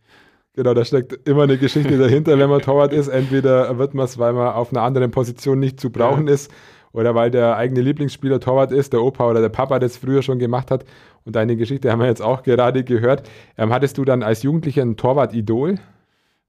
Genau, 0.54 0.74
da 0.74 0.84
steckt 0.84 1.28
immer 1.28 1.44
eine 1.44 1.58
Geschichte 1.58 1.98
dahinter, 1.98 2.38
wenn 2.38 2.50
man 2.50 2.62
Torwart 2.62 2.94
ist. 2.94 3.08
Entweder 3.08 3.78
wird 3.78 3.94
man 3.94 4.06
es, 4.06 4.18
weil 4.18 4.34
man 4.34 4.54
auf 4.54 4.72
einer 4.72 4.82
anderen 4.82 5.12
Position 5.12 5.60
nicht 5.60 5.80
zu 5.80 5.92
brauchen 5.92 6.28
ja. 6.28 6.34
ist 6.34 6.52
oder 6.94 7.16
weil 7.16 7.32
der 7.32 7.56
eigene 7.56 7.82
Lieblingsspieler 7.82 8.40
Torwart 8.40 8.72
ist, 8.72 8.94
der 8.94 9.02
Opa 9.02 9.30
oder 9.30 9.42
der 9.42 9.50
Papa 9.50 9.80
das 9.80 9.98
früher 9.98 10.22
schon 10.22 10.40
gemacht 10.40 10.72
hat. 10.72 10.86
Und 11.24 11.36
deine 11.36 11.56
Geschichte 11.56 11.92
haben 11.92 12.00
wir 12.00 12.08
jetzt 12.08 12.22
auch 12.22 12.44
gerade 12.44 12.84
gehört. 12.84 13.30
Ähm, 13.58 13.72
hattest 13.72 13.98
du 13.98 14.06
dann 14.06 14.24
als 14.24 14.44
Jugendlicher 14.44 14.82
ein 14.82 14.98
Torwart-Idol? 14.98 15.80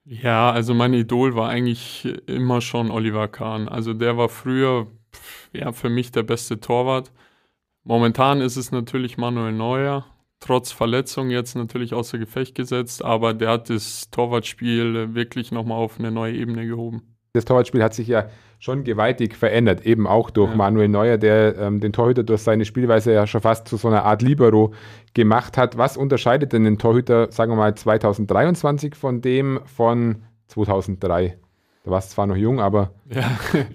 Ja, 0.05 0.51
also 0.51 0.75
mein 0.75 0.95
Idol 0.95 1.37
war 1.37 1.49
eigentlich 1.49 2.09
immer 2.27 2.61
schon 2.61 2.91
Oliver 2.91 3.29
Kahn. 3.29 3.69
Also 3.69 3.95
der 3.95 4.17
war 4.17 4.29
früher 4.29 4.89
ja, 5.53 5.73
für 5.73 5.91
mich 5.91 6.11
der 6.11 6.25
beste 6.25 6.59
Torwart. 6.59 7.13
Momentan 7.85 8.41
ist 8.41 8.57
es 8.57 8.73
natürlich 8.73 9.19
Manuel 9.19 9.53
Neuer, 9.53 10.07
trotz 10.43 10.73
Verletzung 10.73 11.31
jetzt 11.31 11.57
natürlich 11.57 11.95
außer 11.95 12.19
Gefecht 12.19 12.55
gesetzt, 12.55 13.05
aber 13.05 13.35
der 13.35 13.51
hat 13.51 13.71
das 13.71 14.11
Torwartspiel 14.11 15.15
wirklich 15.15 15.53
nochmal 15.53 15.79
auf 15.79 15.99
eine 15.99 16.11
neue 16.11 16.35
Ebene 16.35 16.67
gehoben. 16.67 17.03
Das 17.35 17.47
Torwartspiel 17.47 17.83
hat 17.83 17.95
sich 17.95 18.09
ja 18.09 18.27
schon 18.59 18.85
gewaltig 18.85 19.37
verändert, 19.37 19.87
eben 19.87 20.07
auch 20.07 20.31
durch 20.31 20.51
ja. 20.51 20.57
Manuel 20.57 20.89
Neuer, 20.89 21.17
der 21.17 21.57
ähm, 21.57 21.81
den 21.81 21.93
Torhüter 21.93 22.23
durch 22.23 22.43
seine 22.43 22.65
Spielweise 22.65 23.13
ja 23.13 23.27
schon 23.27 23.41
fast 23.41 23.67
zu 23.67 23.77
so 23.77 23.89
einer 23.89 24.05
Art 24.05 24.21
Libero 24.23 24.75
gemacht 25.15 25.57
hat. 25.57 25.79
Was 25.79 25.97
unterscheidet 25.97 26.53
denn 26.53 26.65
den 26.65 26.79
Torhüter, 26.79 27.33
sagen 27.33 27.53
wir 27.53 27.57
mal, 27.57 27.75
2023 27.75 28.95
von 28.95 29.23
dem 29.23 29.61
von 29.65 30.23
2003? 30.49 31.39
Da 31.85 31.91
warst 31.91 32.11
du 32.11 32.15
zwar 32.15 32.27
noch 32.29 32.37
jung, 32.37 32.61
aber. 32.61 32.91
Ja. 33.13 33.31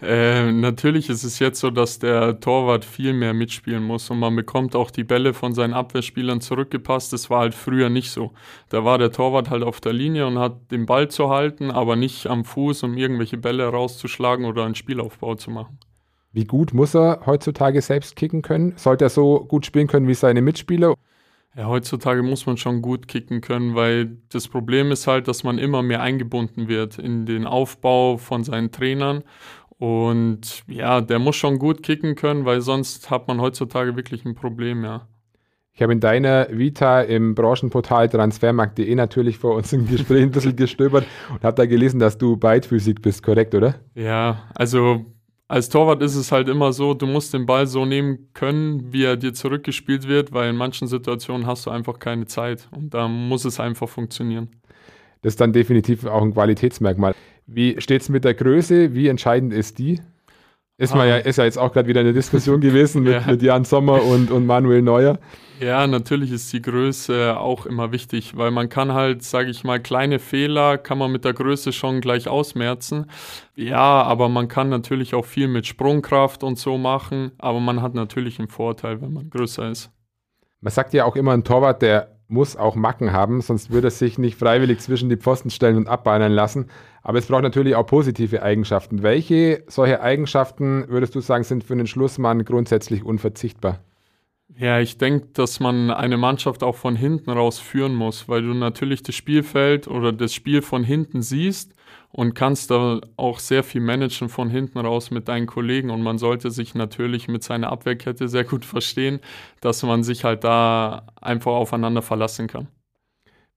Äh, 0.00 0.52
natürlich 0.52 1.10
ist 1.10 1.24
es 1.24 1.40
jetzt 1.40 1.58
so, 1.58 1.70
dass 1.70 1.98
der 1.98 2.38
Torwart 2.38 2.84
viel 2.84 3.12
mehr 3.12 3.34
mitspielen 3.34 3.82
muss 3.82 4.08
und 4.10 4.20
man 4.20 4.36
bekommt 4.36 4.76
auch 4.76 4.92
die 4.92 5.02
Bälle 5.02 5.34
von 5.34 5.54
seinen 5.54 5.74
Abwehrspielern 5.74 6.40
zurückgepasst. 6.40 7.12
Das 7.12 7.30
war 7.30 7.40
halt 7.40 7.52
früher 7.52 7.88
nicht 7.88 8.12
so. 8.12 8.30
Da 8.68 8.84
war 8.84 8.98
der 8.98 9.10
Torwart 9.10 9.50
halt 9.50 9.64
auf 9.64 9.80
der 9.80 9.92
Linie 9.92 10.28
und 10.28 10.38
hat 10.38 10.70
den 10.70 10.86
Ball 10.86 11.08
zu 11.08 11.30
halten, 11.30 11.72
aber 11.72 11.96
nicht 11.96 12.28
am 12.28 12.44
Fuß, 12.44 12.84
um 12.84 12.96
irgendwelche 12.96 13.38
Bälle 13.38 13.66
rauszuschlagen 13.66 14.44
oder 14.44 14.64
einen 14.64 14.76
Spielaufbau 14.76 15.34
zu 15.34 15.50
machen. 15.50 15.78
Wie 16.32 16.44
gut 16.44 16.72
muss 16.72 16.94
er 16.94 17.22
heutzutage 17.26 17.82
selbst 17.82 18.14
kicken 18.14 18.42
können? 18.42 18.74
Sollte 18.76 19.06
er 19.06 19.10
so 19.10 19.40
gut 19.40 19.66
spielen 19.66 19.88
können 19.88 20.06
wie 20.06 20.14
seine 20.14 20.42
Mitspieler? 20.42 20.94
Ja, 21.58 21.66
heutzutage 21.66 22.22
muss 22.22 22.46
man 22.46 22.56
schon 22.56 22.82
gut 22.82 23.08
kicken 23.08 23.40
können, 23.40 23.74
weil 23.74 24.16
das 24.28 24.46
Problem 24.46 24.92
ist 24.92 25.08
halt, 25.08 25.26
dass 25.26 25.42
man 25.42 25.58
immer 25.58 25.82
mehr 25.82 26.00
eingebunden 26.00 26.68
wird 26.68 27.00
in 27.00 27.26
den 27.26 27.46
Aufbau 27.48 28.16
von 28.16 28.44
seinen 28.44 28.70
Trainern. 28.70 29.24
Und 29.70 30.62
ja, 30.68 31.00
der 31.00 31.18
muss 31.18 31.34
schon 31.34 31.58
gut 31.58 31.82
kicken 31.82 32.14
können, 32.14 32.44
weil 32.44 32.60
sonst 32.60 33.10
hat 33.10 33.26
man 33.26 33.40
heutzutage 33.40 33.96
wirklich 33.96 34.24
ein 34.24 34.36
Problem, 34.36 34.84
ja. 34.84 35.08
Ich 35.72 35.82
habe 35.82 35.92
in 35.92 35.98
deiner 35.98 36.46
Vita 36.48 37.00
im 37.02 37.34
Branchenportal 37.34 38.08
transfermarkt.de 38.08 38.94
natürlich 38.94 39.38
vor 39.38 39.56
uns 39.56 39.72
im 39.72 39.88
Gespräch 39.88 40.22
ein 40.22 40.30
bisschen 40.30 40.54
gestöbert 40.54 41.06
und 41.32 41.42
habe 41.42 41.56
da 41.56 41.66
gelesen, 41.66 41.98
dass 41.98 42.18
du 42.18 42.36
beidfüßig 42.36 43.02
bist, 43.02 43.24
korrekt, 43.24 43.56
oder? 43.56 43.74
Ja, 43.96 44.44
also 44.54 45.06
als 45.48 45.70
Torwart 45.70 46.02
ist 46.02 46.14
es 46.14 46.30
halt 46.30 46.48
immer 46.48 46.72
so, 46.74 46.92
du 46.92 47.06
musst 47.06 47.32
den 47.32 47.46
Ball 47.46 47.66
so 47.66 47.86
nehmen 47.86 48.28
können, 48.34 48.92
wie 48.92 49.04
er 49.04 49.16
dir 49.16 49.32
zurückgespielt 49.32 50.06
wird, 50.06 50.32
weil 50.32 50.50
in 50.50 50.56
manchen 50.56 50.86
Situationen 50.86 51.46
hast 51.46 51.64
du 51.64 51.70
einfach 51.70 51.98
keine 51.98 52.26
Zeit 52.26 52.68
und 52.70 52.92
da 52.92 53.08
muss 53.08 53.46
es 53.46 53.58
einfach 53.58 53.88
funktionieren. 53.88 54.48
Das 55.22 55.32
ist 55.32 55.40
dann 55.40 55.54
definitiv 55.54 56.04
auch 56.04 56.22
ein 56.22 56.34
Qualitätsmerkmal. 56.34 57.14
Wie 57.46 57.80
steht 57.80 58.02
es 58.02 58.10
mit 58.10 58.24
der 58.24 58.34
Größe? 58.34 58.94
Wie 58.94 59.08
entscheidend 59.08 59.54
ist 59.54 59.78
die? 59.78 60.00
Ist, 60.78 60.94
ah. 60.94 61.04
ja, 61.04 61.16
ist 61.16 61.36
ja 61.36 61.44
jetzt 61.44 61.58
auch 61.58 61.72
gerade 61.72 61.88
wieder 61.88 62.00
eine 62.00 62.12
Diskussion 62.12 62.60
gewesen 62.60 63.02
mit, 63.02 63.12
ja. 63.26 63.26
mit 63.26 63.42
Jan 63.42 63.64
Sommer 63.64 64.02
und, 64.02 64.30
und 64.30 64.46
Manuel 64.46 64.80
Neuer. 64.80 65.18
Ja, 65.58 65.84
natürlich 65.88 66.30
ist 66.30 66.52
die 66.52 66.62
Größe 66.62 67.36
auch 67.36 67.66
immer 67.66 67.90
wichtig, 67.90 68.36
weil 68.36 68.52
man 68.52 68.68
kann 68.68 68.92
halt, 68.92 69.24
sage 69.24 69.50
ich 69.50 69.64
mal, 69.64 69.80
kleine 69.80 70.20
Fehler 70.20 70.78
kann 70.78 70.98
man 70.98 71.10
mit 71.10 71.24
der 71.24 71.32
Größe 71.32 71.72
schon 71.72 72.00
gleich 72.00 72.28
ausmerzen. 72.28 73.06
Ja, 73.56 74.02
aber 74.02 74.28
man 74.28 74.46
kann 74.46 74.68
natürlich 74.68 75.16
auch 75.16 75.24
viel 75.24 75.48
mit 75.48 75.66
Sprungkraft 75.66 76.44
und 76.44 76.60
so 76.60 76.78
machen, 76.78 77.32
aber 77.38 77.58
man 77.58 77.82
hat 77.82 77.94
natürlich 77.94 78.38
einen 78.38 78.46
Vorteil, 78.46 79.02
wenn 79.02 79.12
man 79.12 79.30
größer 79.30 79.68
ist. 79.68 79.90
Man 80.60 80.72
sagt 80.72 80.94
ja 80.94 81.04
auch 81.04 81.16
immer, 81.16 81.32
ein 81.32 81.42
Torwart, 81.42 81.82
der 81.82 82.17
muss 82.28 82.56
auch 82.56 82.74
Macken 82.76 83.12
haben, 83.12 83.40
sonst 83.40 83.70
würde 83.70 83.88
er 83.88 83.90
sich 83.90 84.18
nicht 84.18 84.38
freiwillig 84.38 84.80
zwischen 84.80 85.08
die 85.08 85.16
Pfosten 85.16 85.50
stellen 85.50 85.76
und 85.76 85.88
abbeinern 85.88 86.32
lassen. 86.32 86.66
Aber 87.02 87.18
es 87.18 87.26
braucht 87.26 87.42
natürlich 87.42 87.74
auch 87.74 87.86
positive 87.86 88.42
Eigenschaften. 88.42 89.02
Welche 89.02 89.64
solche 89.66 90.02
Eigenschaften, 90.02 90.84
würdest 90.88 91.14
du 91.14 91.20
sagen, 91.20 91.44
sind 91.44 91.64
für 91.64 91.72
einen 91.72 91.86
Schlussmann 91.86 92.44
grundsätzlich 92.44 93.02
unverzichtbar? 93.02 93.80
Ja, 94.56 94.80
ich 94.80 94.98
denke, 94.98 95.28
dass 95.34 95.60
man 95.60 95.90
eine 95.90 96.16
Mannschaft 96.16 96.62
auch 96.62 96.74
von 96.74 96.96
hinten 96.96 97.30
raus 97.30 97.58
führen 97.58 97.94
muss, 97.94 98.28
weil 98.28 98.42
du 98.42 98.54
natürlich 98.54 99.02
das 99.02 99.14
Spielfeld 99.14 99.88
oder 99.88 100.12
das 100.12 100.34
Spiel 100.34 100.62
von 100.62 100.84
hinten 100.84 101.22
siehst 101.22 101.74
und 102.10 102.34
kannst 102.34 102.70
da 102.70 103.00
auch 103.16 103.38
sehr 103.38 103.62
viel 103.62 103.80
managen 103.80 104.28
von 104.28 104.50
hinten 104.50 104.78
raus 104.78 105.10
mit 105.10 105.28
deinen 105.28 105.46
Kollegen. 105.46 105.90
Und 105.90 106.02
man 106.02 106.18
sollte 106.18 106.50
sich 106.50 106.74
natürlich 106.74 107.28
mit 107.28 107.42
seiner 107.42 107.70
Abwehrkette 107.70 108.28
sehr 108.28 108.44
gut 108.44 108.64
verstehen, 108.64 109.20
dass 109.60 109.82
man 109.82 110.02
sich 110.02 110.24
halt 110.24 110.44
da 110.44 111.06
einfach 111.20 111.52
aufeinander 111.52 112.02
verlassen 112.02 112.46
kann. 112.46 112.68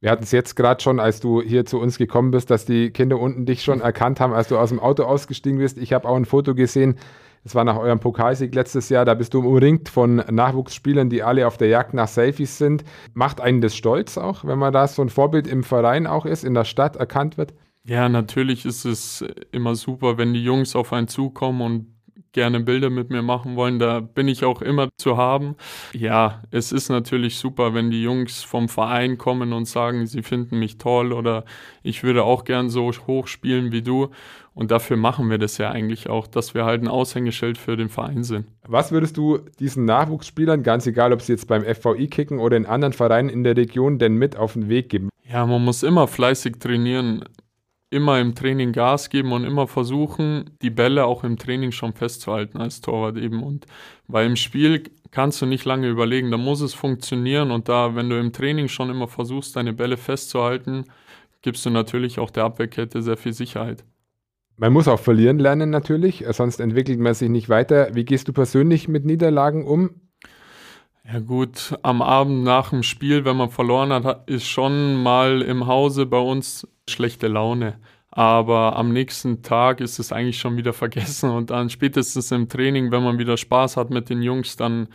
Wir 0.02 0.10
hatten 0.10 0.24
es 0.24 0.32
jetzt 0.32 0.56
gerade 0.56 0.82
schon, 0.82 1.00
als 1.00 1.20
du 1.20 1.44
hier 1.44 1.66
zu 1.66 1.80
uns 1.80 2.00
gekommen 2.00 2.32
bist, 2.32 2.50
dass 2.50 2.66
die 2.66 2.90
Kinder 2.90 3.20
unten 3.20 3.46
dich 3.46 3.64
schon 3.64 3.82
erkannt 3.82 4.20
haben, 4.20 4.34
als 4.34 4.48
du 4.48 4.58
aus 4.58 4.70
dem 4.70 4.80
Auto 4.80 5.04
ausgestiegen 5.04 5.60
bist. 5.60 5.78
Ich 5.78 5.94
habe 5.94 6.08
auch 6.10 6.16
ein 6.16 6.26
Foto 6.26 6.56
gesehen, 6.56 6.98
das 7.44 7.56
war 7.56 7.64
nach 7.64 7.78
eurem 7.78 8.00
Pokalsieg 8.00 8.54
letztes 8.54 8.90
Jahr. 8.90 9.06
Da 9.06 9.14
bist 9.14 9.34
du 9.34 9.40
umringt 9.40 9.90
von 9.90 10.16
Nachwuchsspielern, 10.16 11.10
die 11.10 11.24
alle 11.24 11.48
auf 11.48 11.58
der 11.58 11.70
Jagd 11.70 11.94
nach 11.94 12.08
Selfies 12.08 12.58
sind. 12.58 12.84
Macht 13.14 13.42
einen 13.42 13.62
das 13.62 13.76
stolz 13.76 14.18
auch, 14.18 14.44
wenn 14.46 14.60
man 14.60 14.74
da 14.74 14.88
so 14.88 15.02
ein 15.02 15.10
Vorbild 15.10 15.48
im 15.48 15.64
Verein 15.64 16.08
auch 16.08 16.26
ist, 16.26 16.44
in 16.44 16.54
der 16.54 16.66
Stadt 16.66 16.96
erkannt 16.96 17.38
wird? 17.38 17.54
Ja, 17.84 18.10
natürlich 18.10 18.66
ist 18.66 18.86
es 18.86 19.26
immer 19.52 19.76
super, 19.76 20.18
wenn 20.18 20.34
die 20.34 20.44
Jungs 20.44 20.76
auf 20.76 20.94
einen 20.94 21.08
zukommen 21.08 21.62
und 21.62 21.88
gerne 22.34 22.62
Bilder 22.62 22.90
mit 22.90 23.10
mir 23.10 23.22
machen 23.22 23.56
wollen, 23.56 23.80
da 23.80 24.00
bin 24.00 24.28
ich 24.28 24.46
auch 24.46 24.62
immer 24.62 24.90
zu 24.98 25.18
haben. 25.18 25.56
Ja, 25.94 26.42
es 26.52 26.72
ist 26.72 26.90
natürlich 26.90 27.38
super, 27.38 27.74
wenn 27.74 27.92
die 27.92 28.04
Jungs 28.04 28.44
vom 28.44 28.70
Verein 28.70 29.18
kommen 29.18 29.54
und 29.54 29.66
sagen, 29.66 30.06
sie 30.08 30.24
finden 30.24 30.60
mich 30.60 30.78
toll 30.78 31.12
oder 31.12 31.46
ich 31.84 32.04
würde 32.04 32.24
auch 32.24 32.44
gern 32.46 32.70
so 32.70 32.92
hoch 33.08 33.28
spielen 33.28 33.72
wie 33.72 33.82
du. 33.82 34.10
Und 34.54 34.72
dafür 34.72 34.98
machen 34.98 35.30
wir 35.30 35.38
das 35.38 35.58
ja 35.58 35.72
eigentlich 35.72 36.10
auch, 36.10 36.28
dass 36.28 36.54
wir 36.54 36.66
halt 36.66 36.82
ein 36.82 36.90
Aushängeschild 36.90 37.58
für 37.58 37.78
den 37.78 37.90
Verein 37.90 38.24
sind. 38.24 38.48
Was 38.68 38.92
würdest 38.92 39.16
du 39.18 39.40
diesen 39.60 39.86
Nachwuchsspielern, 39.86 40.64
ganz 40.64 40.86
egal, 40.88 41.14
ob 41.14 41.22
sie 41.22 41.34
jetzt 41.34 41.48
beim 41.48 41.64
FVI 41.64 42.08
kicken 42.08 42.40
oder 42.40 42.58
in 42.58 42.66
anderen 42.66 42.94
Vereinen 42.94 43.30
in 43.30 43.44
der 43.44 43.56
Region, 43.56 43.98
denn 43.98 44.16
mit 44.16 44.36
auf 44.36 44.54
den 44.54 44.68
Weg 44.68 44.90
geben? 44.90 45.10
Ja, 45.30 45.46
man 45.46 45.64
muss 45.64 45.84
immer 45.84 46.08
fleißig 46.08 46.60
trainieren 46.60 47.24
immer 47.92 48.20
im 48.20 48.34
Training 48.34 48.72
Gas 48.72 49.10
geben 49.10 49.34
und 49.34 49.44
immer 49.44 49.68
versuchen, 49.68 50.50
die 50.62 50.70
Bälle 50.70 51.06
auch 51.06 51.24
im 51.24 51.38
Training 51.38 51.72
schon 51.72 51.94
festzuhalten 51.94 52.58
als 52.58 52.82
Torwart 52.82 53.18
eben. 53.18 53.44
Und 53.44 53.68
weil 54.08 54.26
im 54.26 54.38
Spiel 54.38 54.84
kannst 55.12 55.42
du 55.42 55.46
nicht 55.46 55.66
lange 55.66 55.90
überlegen, 55.90 56.32
da 56.32 56.38
muss 56.38 56.62
es 56.62 56.74
funktionieren 56.74 57.52
und 57.52 57.70
da, 57.70 57.96
wenn 57.96 58.10
du 58.10 58.18
im 58.18 58.32
Training 58.32 58.70
schon 58.70 58.90
immer 58.90 59.10
versuchst, 59.10 59.56
deine 59.58 59.74
Bälle 59.74 59.98
festzuhalten, 59.98 60.86
gibst 61.42 61.66
du 61.66 61.70
natürlich 61.70 62.18
auch 62.18 62.32
der 62.32 62.46
Abwehrkette 62.46 63.02
sehr 63.02 63.18
viel 63.18 63.34
Sicherheit. 63.34 63.84
Man 64.56 64.74
muss 64.74 64.88
auch 64.88 65.00
verlieren 65.00 65.40
lernen 65.40 65.70
natürlich, 65.70 66.24
sonst 66.30 66.60
entwickelt 66.60 67.00
man 67.00 67.14
sich 67.14 67.30
nicht 67.30 67.50
weiter. 67.50 67.94
Wie 67.94 68.06
gehst 68.06 68.28
du 68.28 68.34
persönlich 68.34 68.88
mit 68.88 69.06
Niederlagen 69.06 69.66
um? 69.66 70.11
Ja 71.04 71.20
gut, 71.20 71.78
am 71.82 72.02
Abend 72.02 72.44
nach 72.44 72.70
dem 72.70 72.84
Spiel, 72.84 73.26
wenn 73.26 73.36
man 73.36 73.50
verloren 73.50 73.92
hat, 73.92 74.30
ist 74.30 74.48
schon 74.48 75.02
mal 75.02 75.42
im 75.42 75.68
Hause 75.68 76.06
bei 76.06 76.20
uns 76.20 76.68
schlechte 76.88 77.28
Laune. 77.28 77.80
Aber 78.12 78.76
am 78.76 78.92
nächsten 78.92 79.42
Tag 79.42 79.80
ist 79.80 79.98
es 80.00 80.12
eigentlich 80.12 80.40
schon 80.40 80.58
wieder 80.58 80.74
vergessen 80.84 81.30
und 81.32 81.50
dann 81.50 81.70
spätestens 81.70 82.32
im 82.32 82.50
Training, 82.50 82.92
wenn 82.92 83.04
man 83.04 83.18
wieder 83.18 83.38
Spaß 83.38 83.78
hat 83.78 83.90
mit 83.90 84.10
den 84.10 84.22
Jungs, 84.22 84.58
dann 84.58 84.90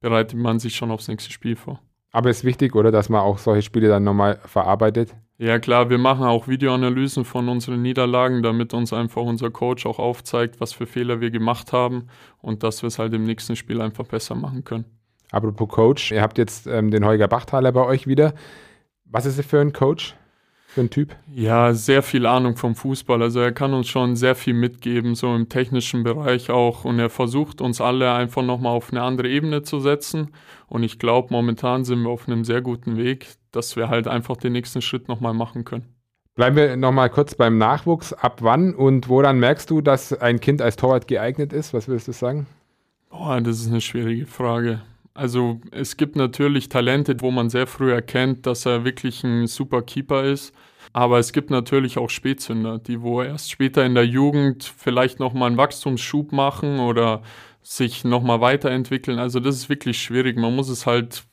bereitet 0.00 0.38
man 0.38 0.58
sich 0.58 0.76
schon 0.76 0.90
aufs 0.90 1.08
nächste 1.08 1.30
Spiel 1.30 1.56
vor. 1.56 1.80
Aber 2.12 2.30
es 2.30 2.38
ist 2.38 2.44
wichtig, 2.44 2.76
oder, 2.76 2.92
dass 2.92 3.08
man 3.08 3.20
auch 3.20 3.38
solche 3.38 3.62
Spiele 3.62 3.88
dann 3.88 4.04
nochmal 4.04 4.38
verarbeitet? 4.44 5.14
Ja 5.36 5.58
klar, 5.58 5.90
wir 5.90 5.98
machen 5.98 6.24
auch 6.24 6.46
Videoanalysen 6.46 7.24
von 7.24 7.48
unseren 7.48 7.82
Niederlagen, 7.82 8.44
damit 8.44 8.72
uns 8.72 8.92
einfach 8.92 9.22
unser 9.22 9.50
Coach 9.50 9.84
auch 9.84 9.98
aufzeigt, 9.98 10.60
was 10.60 10.72
für 10.72 10.86
Fehler 10.86 11.20
wir 11.20 11.32
gemacht 11.32 11.72
haben 11.72 12.06
und 12.40 12.62
dass 12.62 12.82
wir 12.82 12.86
es 12.86 13.00
halt 13.00 13.12
im 13.14 13.24
nächsten 13.24 13.56
Spiel 13.56 13.80
einfach 13.80 14.06
besser 14.06 14.36
machen 14.36 14.62
können. 14.62 14.84
Apropos 15.34 15.68
Coach, 15.68 16.12
ihr 16.12 16.22
habt 16.22 16.38
jetzt 16.38 16.66
ähm, 16.66 16.90
den 16.90 17.04
Holger 17.04 17.28
Bachtaler 17.28 17.72
bei 17.72 17.84
euch 17.84 18.06
wieder. 18.06 18.34
Was 19.04 19.26
ist 19.26 19.38
er 19.38 19.44
für 19.44 19.60
ein 19.60 19.72
Coach? 19.72 20.14
für 20.74 20.80
ein 20.82 20.90
Typ? 20.90 21.14
Ja, 21.32 21.72
sehr 21.72 22.02
viel 22.02 22.26
Ahnung 22.26 22.56
vom 22.56 22.74
Fußball. 22.74 23.22
Also 23.22 23.40
er 23.40 23.52
kann 23.52 23.72
uns 23.72 23.88
schon 23.88 24.16
sehr 24.16 24.34
viel 24.34 24.54
mitgeben, 24.54 25.14
so 25.14 25.34
im 25.34 25.48
technischen 25.48 26.02
Bereich 26.02 26.50
auch. 26.50 26.84
Und 26.84 26.98
er 26.98 27.10
versucht 27.10 27.60
uns 27.60 27.80
alle 27.80 28.12
einfach 28.12 28.42
nochmal 28.42 28.76
auf 28.76 28.90
eine 28.90 29.02
andere 29.02 29.28
Ebene 29.28 29.62
zu 29.62 29.80
setzen. 29.80 30.30
Und 30.66 30.82
ich 30.82 30.98
glaube, 30.98 31.28
momentan 31.30 31.84
sind 31.84 32.02
wir 32.02 32.10
auf 32.10 32.28
einem 32.28 32.44
sehr 32.44 32.60
guten 32.60 32.96
Weg, 32.96 33.28
dass 33.52 33.76
wir 33.76 33.88
halt 33.88 34.08
einfach 34.08 34.36
den 34.36 34.52
nächsten 34.52 34.82
Schritt 34.82 35.08
nochmal 35.08 35.32
machen 35.32 35.64
können. 35.64 35.84
Bleiben 36.34 36.56
wir 36.56 36.76
nochmal 36.76 37.10
kurz 37.10 37.36
beim 37.36 37.56
Nachwuchs. 37.56 38.12
Ab 38.12 38.38
wann 38.42 38.74
und 38.74 39.08
woran 39.08 39.38
merkst 39.38 39.70
du, 39.70 39.80
dass 39.80 40.12
ein 40.12 40.40
Kind 40.40 40.60
als 40.60 40.74
Torwart 40.74 41.06
geeignet 41.06 41.52
ist? 41.52 41.72
Was 41.72 41.86
würdest 41.86 42.08
du 42.08 42.12
sagen? 42.12 42.46
Boah, 43.10 43.40
das 43.40 43.60
ist 43.60 43.68
eine 43.68 43.80
schwierige 43.80 44.26
Frage. 44.26 44.82
Also 45.14 45.60
es 45.70 45.96
gibt 45.96 46.16
natürlich 46.16 46.68
Talente, 46.68 47.14
wo 47.20 47.30
man 47.30 47.48
sehr 47.48 47.68
früh 47.68 47.92
erkennt, 47.92 48.46
dass 48.46 48.66
er 48.66 48.84
wirklich 48.84 49.22
ein 49.22 49.46
super 49.46 49.82
Keeper 49.82 50.24
ist. 50.24 50.52
Aber 50.92 51.18
es 51.18 51.32
gibt 51.32 51.50
natürlich 51.50 51.98
auch 51.98 52.10
Spätzünder, 52.10 52.78
die 52.78 53.00
wo 53.00 53.22
erst 53.22 53.50
später 53.50 53.84
in 53.84 53.94
der 53.94 54.06
Jugend 54.06 54.64
vielleicht 54.64 55.20
nochmal 55.20 55.48
einen 55.48 55.56
Wachstumsschub 55.56 56.32
machen 56.32 56.80
oder 56.80 57.22
sich 57.62 58.04
nochmal 58.04 58.40
weiterentwickeln. 58.40 59.18
Also 59.18 59.40
das 59.40 59.56
ist 59.56 59.68
wirklich 59.68 60.00
schwierig. 60.00 60.36
Man 60.36 60.54
muss 60.54 60.68
es 60.68 60.84
halt 60.84 61.24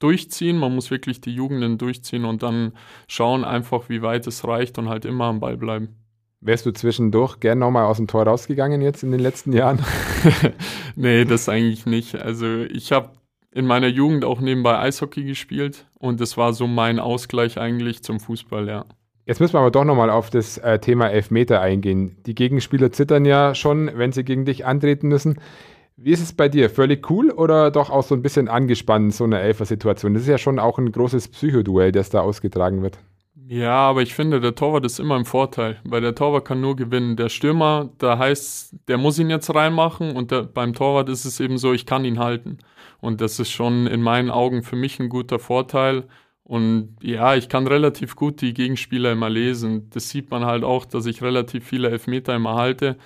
durchziehen, 0.00 0.58
man 0.58 0.74
muss 0.74 0.90
wirklich 0.90 1.20
die 1.20 1.34
Jugenden 1.34 1.78
durchziehen 1.78 2.24
und 2.24 2.42
dann 2.42 2.72
schauen 3.08 3.44
einfach, 3.44 3.88
wie 3.88 4.02
weit 4.02 4.26
es 4.26 4.46
reicht 4.46 4.78
und 4.78 4.88
halt 4.88 5.04
immer 5.04 5.24
am 5.24 5.40
Ball 5.40 5.56
bleiben. 5.56 5.96
Wärst 6.40 6.66
du 6.66 6.70
zwischendurch 6.72 7.40
gern 7.40 7.58
nochmal 7.58 7.84
aus 7.84 7.96
dem 7.96 8.06
Tor 8.06 8.24
rausgegangen 8.24 8.80
jetzt 8.80 9.02
in 9.02 9.10
den 9.10 9.20
letzten 9.20 9.52
Jahren? 9.52 9.84
nee, 10.98 11.24
das 11.24 11.48
eigentlich 11.48 11.86
nicht. 11.86 12.14
Also 12.16 12.64
ich 12.64 12.92
habe 12.92 13.10
in 13.52 13.66
meiner 13.66 13.88
Jugend 13.88 14.24
auch 14.24 14.40
nebenbei 14.40 14.78
Eishockey 14.78 15.24
gespielt 15.24 15.86
und 15.98 16.20
das 16.20 16.36
war 16.36 16.52
so 16.52 16.66
mein 16.66 16.98
Ausgleich 16.98 17.58
eigentlich 17.58 18.02
zum 18.02 18.20
Fußball, 18.20 18.68
ja. 18.68 18.84
Jetzt 19.24 19.40
müssen 19.40 19.54
wir 19.54 19.60
aber 19.60 19.70
doch 19.70 19.84
nochmal 19.84 20.08
auf 20.08 20.30
das 20.30 20.56
äh, 20.58 20.78
Thema 20.78 21.10
Elfmeter 21.10 21.60
eingehen. 21.60 22.16
Die 22.24 22.34
Gegenspieler 22.34 22.92
zittern 22.92 23.26
ja 23.26 23.54
schon, 23.54 23.90
wenn 23.94 24.12
sie 24.12 24.24
gegen 24.24 24.46
dich 24.46 24.64
antreten 24.64 25.08
müssen. 25.08 25.38
Wie 25.96 26.12
ist 26.12 26.22
es 26.22 26.32
bei 26.32 26.48
dir? 26.48 26.70
Völlig 26.70 27.10
cool 27.10 27.30
oder 27.30 27.70
doch 27.70 27.90
auch 27.90 28.04
so 28.04 28.14
ein 28.14 28.22
bisschen 28.22 28.48
angespannt, 28.48 29.12
so 29.12 29.24
eine 29.24 29.40
Elfer-Situation? 29.40 30.14
Das 30.14 30.22
ist 30.22 30.28
ja 30.28 30.38
schon 30.38 30.58
auch 30.58 30.78
ein 30.78 30.92
großes 30.92 31.28
Psychoduell, 31.28 31.92
das 31.92 32.08
da 32.08 32.20
ausgetragen 32.20 32.82
wird. 32.82 32.98
Ja, 33.50 33.76
aber 33.76 34.02
ich 34.02 34.14
finde, 34.14 34.40
der 34.40 34.54
Torwart 34.54 34.84
ist 34.84 35.00
immer 35.00 35.16
im 35.16 35.24
Vorteil, 35.24 35.80
weil 35.84 36.02
der 36.02 36.14
Torwart 36.14 36.44
kann 36.44 36.60
nur 36.60 36.76
gewinnen. 36.76 37.16
Der 37.16 37.30
Stürmer, 37.30 37.88
da 37.96 38.18
heißt, 38.18 38.76
der 38.88 38.98
muss 38.98 39.18
ihn 39.18 39.30
jetzt 39.30 39.54
reinmachen 39.54 40.14
und 40.14 40.30
der, 40.30 40.42
beim 40.42 40.74
Torwart 40.74 41.08
ist 41.08 41.24
es 41.24 41.40
eben 41.40 41.56
so, 41.56 41.72
ich 41.72 41.86
kann 41.86 42.04
ihn 42.04 42.18
halten. 42.18 42.58
Und 43.00 43.22
das 43.22 43.38
ist 43.40 43.50
schon 43.50 43.86
in 43.86 44.02
meinen 44.02 44.30
Augen 44.30 44.62
für 44.62 44.76
mich 44.76 45.00
ein 45.00 45.08
guter 45.08 45.38
Vorteil. 45.38 46.06
Und 46.42 46.96
ja, 47.02 47.36
ich 47.36 47.48
kann 47.48 47.66
relativ 47.66 48.16
gut 48.16 48.42
die 48.42 48.52
Gegenspieler 48.52 49.12
immer 49.12 49.30
lesen. 49.30 49.88
Das 49.90 50.10
sieht 50.10 50.30
man 50.30 50.44
halt 50.44 50.62
auch, 50.62 50.84
dass 50.84 51.06
ich 51.06 51.22
relativ 51.22 51.66
viele 51.66 51.88
Elfmeter 51.88 52.36
immer 52.36 52.54
halte. 52.56 52.98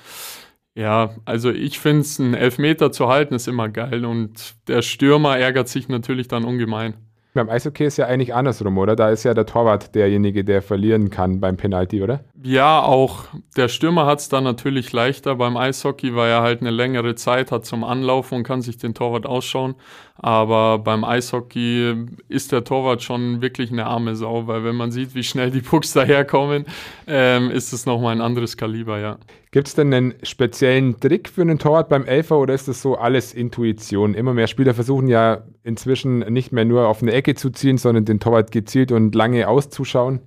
Ja, 0.75 1.17
also 1.25 1.51
ich 1.51 1.79
finde 1.79 2.03
es, 2.03 2.19
einen 2.21 2.35
Elfmeter 2.35 2.93
zu 2.93 3.09
halten, 3.09 3.35
ist 3.35 3.49
immer 3.49 3.69
geil. 3.69 4.05
Und 4.05 4.57
der 4.69 4.83
Stürmer 4.83 5.39
ärgert 5.39 5.69
sich 5.69 5.89
natürlich 5.89 6.29
dann 6.29 6.45
ungemein. 6.45 6.95
Beim 7.35 7.49
Eishockey 7.49 7.87
ist 7.87 7.97
ja 7.97 8.07
eigentlich 8.07 8.35
andersrum, 8.35 8.77
oder? 8.77 8.95
Da 8.95 9.09
ist 9.09 9.25
ja 9.25 9.33
der 9.33 9.47
Torwart 9.47 9.95
derjenige, 9.95 10.45
der 10.45 10.61
verlieren 10.61 11.09
kann 11.09 11.41
beim 11.41 11.57
Penalty, 11.57 12.03
oder? 12.03 12.21
Ja, 12.45 12.83
auch 12.83 13.27
der 13.57 13.69
Stürmer 13.69 14.07
hat 14.07 14.19
es 14.19 14.29
dann 14.29 14.43
natürlich 14.43 14.93
leichter 14.93 15.37
beim 15.37 15.57
Eishockey, 15.57 16.17
weil 16.17 16.31
er 16.31 16.43
halt 16.43 16.61
eine 16.61 16.71
längere 16.71 17.15
Zeit 17.15 17.53
hat 17.53 17.65
zum 17.65 17.85
Anlaufen 17.85 18.39
und 18.39 18.43
kann 18.43 18.63
sich 18.63 18.79
den 18.79 18.95
Torwart 18.95 19.27
ausschauen. 19.27 19.77
Aber 20.17 20.79
beim 20.79 21.05
Eishockey 21.05 22.07
ist 22.29 22.51
der 22.51 22.65
Torwart 22.65 23.03
schon 23.03 23.43
wirklich 23.43 23.71
eine 23.71 23.87
arme 23.87 24.17
Sau, 24.17 24.49
weil 24.49 24.65
wenn 24.65 24.75
man 24.75 24.91
sieht, 24.91 25.15
wie 25.15 25.23
schnell 25.23 25.53
die 25.53 25.61
Pucks 25.61 25.93
daherkommen, 25.93 26.65
ähm, 27.07 27.51
ist 27.51 27.73
es 27.73 27.87
nochmal 27.87 28.17
ein 28.17 28.21
anderes 28.21 28.57
Kaliber, 28.57 28.99
ja. 28.99 29.19
Gibt 29.53 29.69
es 29.69 29.75
denn 29.75 29.95
einen 29.95 30.15
speziellen 30.23 30.99
Trick 30.99 31.29
für 31.29 31.43
einen 31.43 31.59
Torwart 31.59 31.91
beim 31.91 32.05
Elfer 32.07 32.39
oder 32.39 32.55
ist 32.55 32.67
das 32.67 32.83
so 32.83 32.97
alles 32.97 33.35
Intuition? 33.35 34.15
Immer 34.15 34.35
mehr 34.35 34.49
Spieler 34.49 34.75
versuchen 34.75 35.07
ja 35.07 35.43
inzwischen 35.63 36.21
nicht 36.21 36.51
mehr 36.51 36.65
nur 36.65 36.89
auf 36.89 37.03
eine 37.03 37.13
Ecke 37.13 37.35
zu 37.35 37.51
ziehen, 37.51 37.79
sondern 37.79 38.05
den 38.05 38.19
Torwart 38.19 38.51
gezielt 38.51 38.91
und 38.91 39.15
lange 39.15 39.47
auszuschauen. 39.47 40.21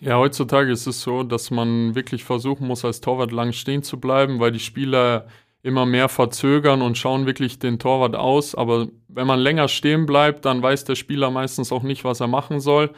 Ja, 0.00 0.18
heutzutage 0.18 0.70
ist 0.70 0.86
es 0.86 1.00
so, 1.00 1.22
dass 1.22 1.50
man 1.50 1.94
wirklich 1.94 2.22
versuchen 2.24 2.66
muss, 2.66 2.84
als 2.84 3.00
Torwart 3.00 3.32
lang 3.32 3.52
stehen 3.52 3.82
zu 3.82 3.98
bleiben, 3.98 4.40
weil 4.40 4.52
die 4.52 4.60
Spieler 4.60 5.26
immer 5.62 5.86
mehr 5.86 6.08
verzögern 6.08 6.82
und 6.82 6.98
schauen 6.98 7.26
wirklich 7.26 7.58
den 7.58 7.78
Torwart 7.78 8.14
aus. 8.14 8.54
Aber 8.54 8.88
wenn 9.08 9.26
man 9.26 9.40
länger 9.40 9.68
stehen 9.68 10.06
bleibt, 10.06 10.44
dann 10.44 10.62
weiß 10.62 10.84
der 10.84 10.94
Spieler 10.94 11.30
meistens 11.30 11.72
auch 11.72 11.82
nicht, 11.82 12.04
was 12.04 12.20
er 12.20 12.28
machen 12.28 12.60
soll. 12.60 12.92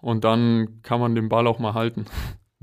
Und 0.00 0.24
dann 0.24 0.80
kann 0.82 1.00
man 1.00 1.14
den 1.14 1.28
Ball 1.28 1.46
auch 1.46 1.58
mal 1.58 1.74
halten. 1.74 2.06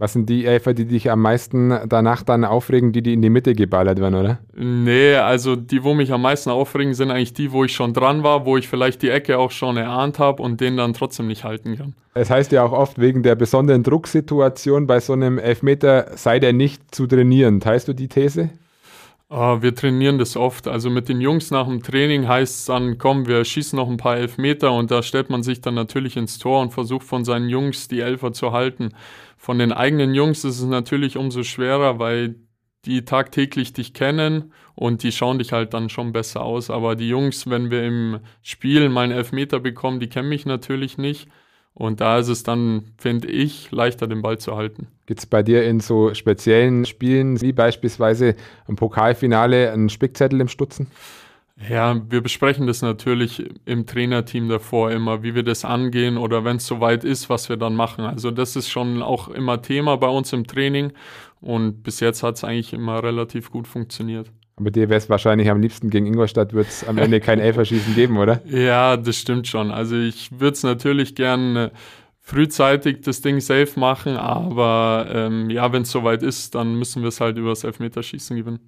Was 0.02 0.14
sind 0.14 0.28
die 0.30 0.48
Elfer, 0.48 0.74
die 0.74 0.86
dich 0.86 1.12
am 1.12 1.22
meisten 1.22 1.78
danach 1.88 2.24
dann 2.24 2.44
aufregen, 2.44 2.92
die, 2.92 3.04
die 3.04 3.14
in 3.14 3.22
die 3.22 3.30
Mitte 3.30 3.54
geballert 3.54 4.00
werden, 4.00 4.16
oder? 4.16 4.40
Nee, 4.56 5.14
also 5.14 5.56
die, 5.56 5.84
wo 5.84 5.94
mich 5.94 6.12
am 6.12 6.24
meisten 6.24 6.50
aufregen, 6.50 6.96
sind 6.96 7.12
eigentlich 7.12 7.34
die, 7.34 7.52
wo 7.52 7.66
ich 7.66 7.74
schon 7.74 7.94
dran 7.94 8.24
war, 8.24 8.44
wo 8.48 8.58
ich 8.58 8.68
vielleicht 8.68 9.04
die 9.04 9.12
Ecke 9.12 9.38
auch 9.38 9.52
schon 9.52 9.78
erahnt 9.78 10.18
habe 10.18 10.42
und 10.42 10.60
den 10.60 10.76
dann 10.76 10.94
trotzdem 10.94 11.28
nicht 11.28 11.44
halten 11.44 11.78
kann. 11.78 11.94
Es 12.16 12.32
heißt 12.32 12.52
ja 12.52 12.64
auch 12.64 12.72
oft, 12.72 13.00
wegen 13.00 13.22
der 13.22 13.36
besonderen 13.36 13.84
Drucksituation 13.84 14.88
bei 14.88 15.00
so 15.00 15.14
einem 15.14 15.38
Elfmeter 15.38 16.08
sei 16.16 16.40
der 16.40 16.54
nicht 16.54 16.96
zu 16.96 17.06
trainieren. 17.06 17.60
Teilst 17.60 17.88
du 17.88 17.94
die 17.94 18.08
These? 18.08 18.50
Uh, 19.30 19.62
wir 19.62 19.74
trainieren 19.74 20.18
das 20.18 20.36
oft. 20.36 20.68
Also 20.68 20.90
mit 20.90 21.08
den 21.08 21.22
Jungs 21.22 21.52
nach 21.52 21.66
dem 21.66 21.82
Training 21.82 22.28
heißt 22.28 22.60
es 22.60 22.66
dann, 22.66 22.98
komm, 22.98 23.28
wir 23.28 23.46
schießen 23.46 23.78
noch 23.78 23.88
ein 23.88 23.96
paar 23.96 24.18
Elfmeter 24.18 24.74
und 24.74 24.92
da 24.92 25.04
stellt 25.04 25.30
man 25.30 25.42
sich 25.42 25.62
dann 25.62 25.76
natürlich 25.76 26.18
ins 26.18 26.38
Tor 26.38 26.60
und 26.62 26.74
versucht 26.74 27.06
von 27.06 27.24
seinen 27.24 27.48
Jungs 27.48 27.88
die 27.88 28.02
Elfer 28.02 28.34
zu 28.34 28.52
halten. 28.52 28.90
Von 29.42 29.58
den 29.58 29.74
eigenen 29.74 30.14
Jungs 30.14 30.44
ist 30.44 30.60
es 30.60 30.68
natürlich 30.68 31.18
umso 31.18 31.42
schwerer, 31.42 31.98
weil 31.98 32.36
die 32.86 33.06
tagtäglich 33.06 33.74
dich 33.74 33.92
kennen 33.92 34.54
und 34.76 35.02
die 35.02 35.12
schauen 35.12 35.40
dich 35.40 35.52
halt 35.52 35.74
dann 35.74 35.90
schon 35.90 36.14
besser 36.14 36.44
aus. 36.44 36.70
Aber 36.70 36.96
die 36.96 37.10
Jungs, 37.10 37.50
wenn 37.50 37.72
wir 37.72 37.84
im 37.84 38.20
Spiel 38.44 38.88
mal 38.90 39.06
einen 39.06 39.14
Elfmeter 39.14 39.60
bekommen, 39.60 40.00
die 40.00 40.10
kennen 40.10 40.30
mich 40.30 40.46
natürlich 40.46 41.00
nicht. 41.00 41.28
Und 41.74 42.02
da 42.02 42.20
ist 42.20 42.28
es 42.28 42.44
dann, 42.44 42.92
finde 43.00 43.30
ich, 43.30 43.72
leichter, 43.72 44.06
den 44.06 44.22
Ball 44.22 44.38
zu 44.38 44.56
halten. 44.56 44.90
Gibt 45.08 45.22
es 45.22 45.26
bei 45.26 45.42
dir 45.42 45.64
in 45.64 45.80
so 45.80 46.14
speziellen 46.14 46.86
Spielen, 46.86 47.42
wie 47.42 47.52
beispielsweise 47.52 48.36
im 48.68 48.76
Pokalfinale, 48.76 49.72
einen 49.72 49.90
Spickzettel 49.90 50.40
im 50.40 50.50
Stutzen? 50.50 50.86
Ja, 51.70 52.02
wir 52.10 52.22
besprechen 52.22 52.68
das 52.68 52.82
natürlich 52.82 53.44
im 53.66 53.86
Trainerteam 53.86 54.50
davor 54.50 54.92
immer, 54.92 55.24
wie 55.24 55.36
wir 55.36 55.44
das 55.44 55.64
angehen 55.64 56.18
oder 56.18 56.44
wenn 56.44 56.58
es 56.58 56.68
soweit 56.68 57.04
ist, 57.04 57.30
was 57.30 57.50
wir 57.50 57.58
dann 57.58 57.76
machen. 57.76 58.06
Also 58.06 58.32
das 58.32 58.56
ist 58.56 58.70
schon 58.70 59.02
auch 59.02 59.28
immer 59.28 59.62
Thema 59.62 59.98
bei 59.98 60.08
uns 60.08 60.34
im 60.34 60.48
Training 60.48 60.92
und 61.40 61.84
bis 61.84 62.00
jetzt 62.00 62.24
hat 62.24 62.36
es 62.36 62.44
eigentlich 62.44 62.74
immer 62.74 63.04
relativ 63.04 63.52
gut 63.52 63.68
funktioniert. 63.68 64.32
Aber 64.58 64.70
dir 64.72 64.90
wäre 64.90 64.98
es 64.98 65.10
wahrscheinlich 65.10 65.50
am 65.50 65.62
liebsten 65.62 65.90
gegen 65.90 66.06
Ingolstadt, 66.06 66.54
wird 66.54 66.68
es 66.68 66.88
am 66.88 66.98
Ende 66.98 67.20
kein 67.20 67.40
Elferschießen 67.42 67.96
geben, 67.96 68.18
oder? 68.18 68.42
Ja, 68.46 68.98
das 68.98 69.18
stimmt 69.18 69.48
schon. 69.48 69.72
Also 69.72 69.96
ich 69.96 70.40
würde 70.40 70.54
es 70.54 70.64
natürlich 70.64 71.16
gerne 71.16 71.66
äh, 71.66 71.78
frühzeitig 72.22 73.02
das 73.02 73.22
Ding 73.22 73.40
safe 73.40 73.80
machen, 73.80 74.16
aber 74.16 75.08
ähm, 75.12 75.50
ja, 75.50 75.74
wenn 75.74 75.82
es 75.82 75.92
soweit 75.92 76.24
ist, 76.24 76.56
dann 76.56 76.76
müssen 76.76 77.02
wir 77.02 77.10
es 77.10 77.20
halt 77.20 77.38
über 77.38 77.50
das 77.50 77.64
Elfmeterschießen 77.64 78.38
gewinnen. 78.38 78.60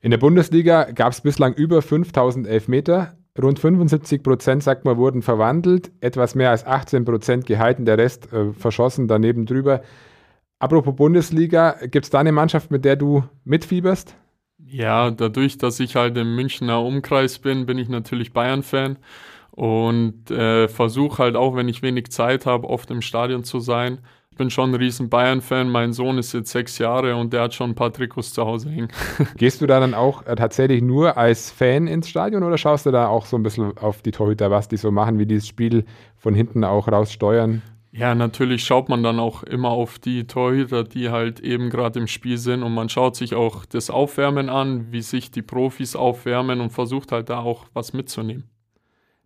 In 0.00 0.10
der 0.10 0.18
Bundesliga 0.18 0.84
gab 0.92 1.12
es 1.12 1.20
bislang 1.20 1.54
über 1.54 1.82
5000 1.82 2.46
Elfmeter. 2.46 3.16
Rund 3.40 3.58
75 3.58 4.22
Prozent, 4.22 4.62
sagt 4.62 4.84
man, 4.84 4.96
wurden 4.96 5.22
verwandelt, 5.22 5.90
etwas 6.00 6.34
mehr 6.34 6.50
als 6.50 6.64
18 6.64 7.04
Prozent 7.04 7.46
gehalten, 7.46 7.84
der 7.84 7.98
Rest 7.98 8.32
äh, 8.32 8.52
verschossen, 8.52 9.08
daneben 9.08 9.44
drüber. 9.44 9.82
Apropos 10.60 10.94
Bundesliga, 10.94 11.76
gibt 11.86 12.04
es 12.04 12.10
da 12.10 12.20
eine 12.20 12.32
Mannschaft, 12.32 12.70
mit 12.70 12.84
der 12.84 12.96
du 12.96 13.24
mitfieberst? 13.44 14.16
Ja, 14.58 15.10
dadurch, 15.10 15.58
dass 15.58 15.80
ich 15.80 15.96
halt 15.96 16.16
im 16.16 16.36
Münchner 16.36 16.80
Umkreis 16.82 17.38
bin, 17.38 17.66
bin 17.66 17.76
ich 17.76 17.88
natürlich 17.88 18.32
Bayern-Fan 18.32 18.98
und 19.50 20.30
äh, 20.30 20.68
versuche 20.68 21.22
halt 21.22 21.36
auch, 21.36 21.54
wenn 21.54 21.68
ich 21.68 21.82
wenig 21.82 22.10
Zeit 22.10 22.46
habe, 22.46 22.68
oft 22.68 22.90
im 22.90 23.02
Stadion 23.02 23.44
zu 23.44 23.60
sein. 23.60 23.98
Ich 24.34 24.38
bin 24.38 24.50
schon 24.50 24.72
ein 24.72 24.74
riesen 24.74 25.08
Bayern-Fan. 25.08 25.68
Mein 25.68 25.92
Sohn 25.92 26.18
ist 26.18 26.32
jetzt 26.32 26.50
sechs 26.50 26.78
Jahre 26.78 27.14
und 27.14 27.32
der 27.32 27.42
hat 27.42 27.54
schon 27.54 27.70
ein 27.70 27.74
paar 27.76 27.92
Trikots 27.92 28.32
zu 28.32 28.44
Hause 28.44 28.68
hängen. 28.68 28.88
Gehst 29.36 29.60
du 29.60 29.66
da 29.68 29.78
dann 29.78 29.94
auch 29.94 30.26
äh, 30.26 30.34
tatsächlich 30.34 30.82
nur 30.82 31.16
als 31.16 31.52
Fan 31.52 31.86
ins 31.86 32.08
Stadion 32.08 32.42
oder 32.42 32.58
schaust 32.58 32.84
du 32.84 32.90
da 32.90 33.06
auch 33.06 33.26
so 33.26 33.36
ein 33.36 33.44
bisschen 33.44 33.78
auf 33.78 34.02
die 34.02 34.10
Torhüter, 34.10 34.50
was 34.50 34.66
die 34.66 34.76
so 34.76 34.90
machen, 34.90 35.20
wie 35.20 35.26
die 35.26 35.36
das 35.36 35.46
Spiel 35.46 35.84
von 36.16 36.34
hinten 36.34 36.64
auch 36.64 36.88
raussteuern? 36.88 37.62
Ja, 37.92 38.16
natürlich 38.16 38.64
schaut 38.64 38.88
man 38.88 39.04
dann 39.04 39.20
auch 39.20 39.44
immer 39.44 39.68
auf 39.68 40.00
die 40.00 40.26
Torhüter, 40.26 40.82
die 40.82 41.10
halt 41.10 41.38
eben 41.38 41.70
gerade 41.70 42.00
im 42.00 42.08
Spiel 42.08 42.36
sind 42.36 42.64
und 42.64 42.74
man 42.74 42.88
schaut 42.88 43.14
sich 43.14 43.36
auch 43.36 43.64
das 43.64 43.88
Aufwärmen 43.88 44.48
an, 44.48 44.90
wie 44.90 45.02
sich 45.02 45.30
die 45.30 45.42
Profis 45.42 45.94
aufwärmen 45.94 46.60
und 46.60 46.70
versucht 46.70 47.12
halt 47.12 47.30
da 47.30 47.38
auch 47.38 47.66
was 47.72 47.92
mitzunehmen. 47.92 48.50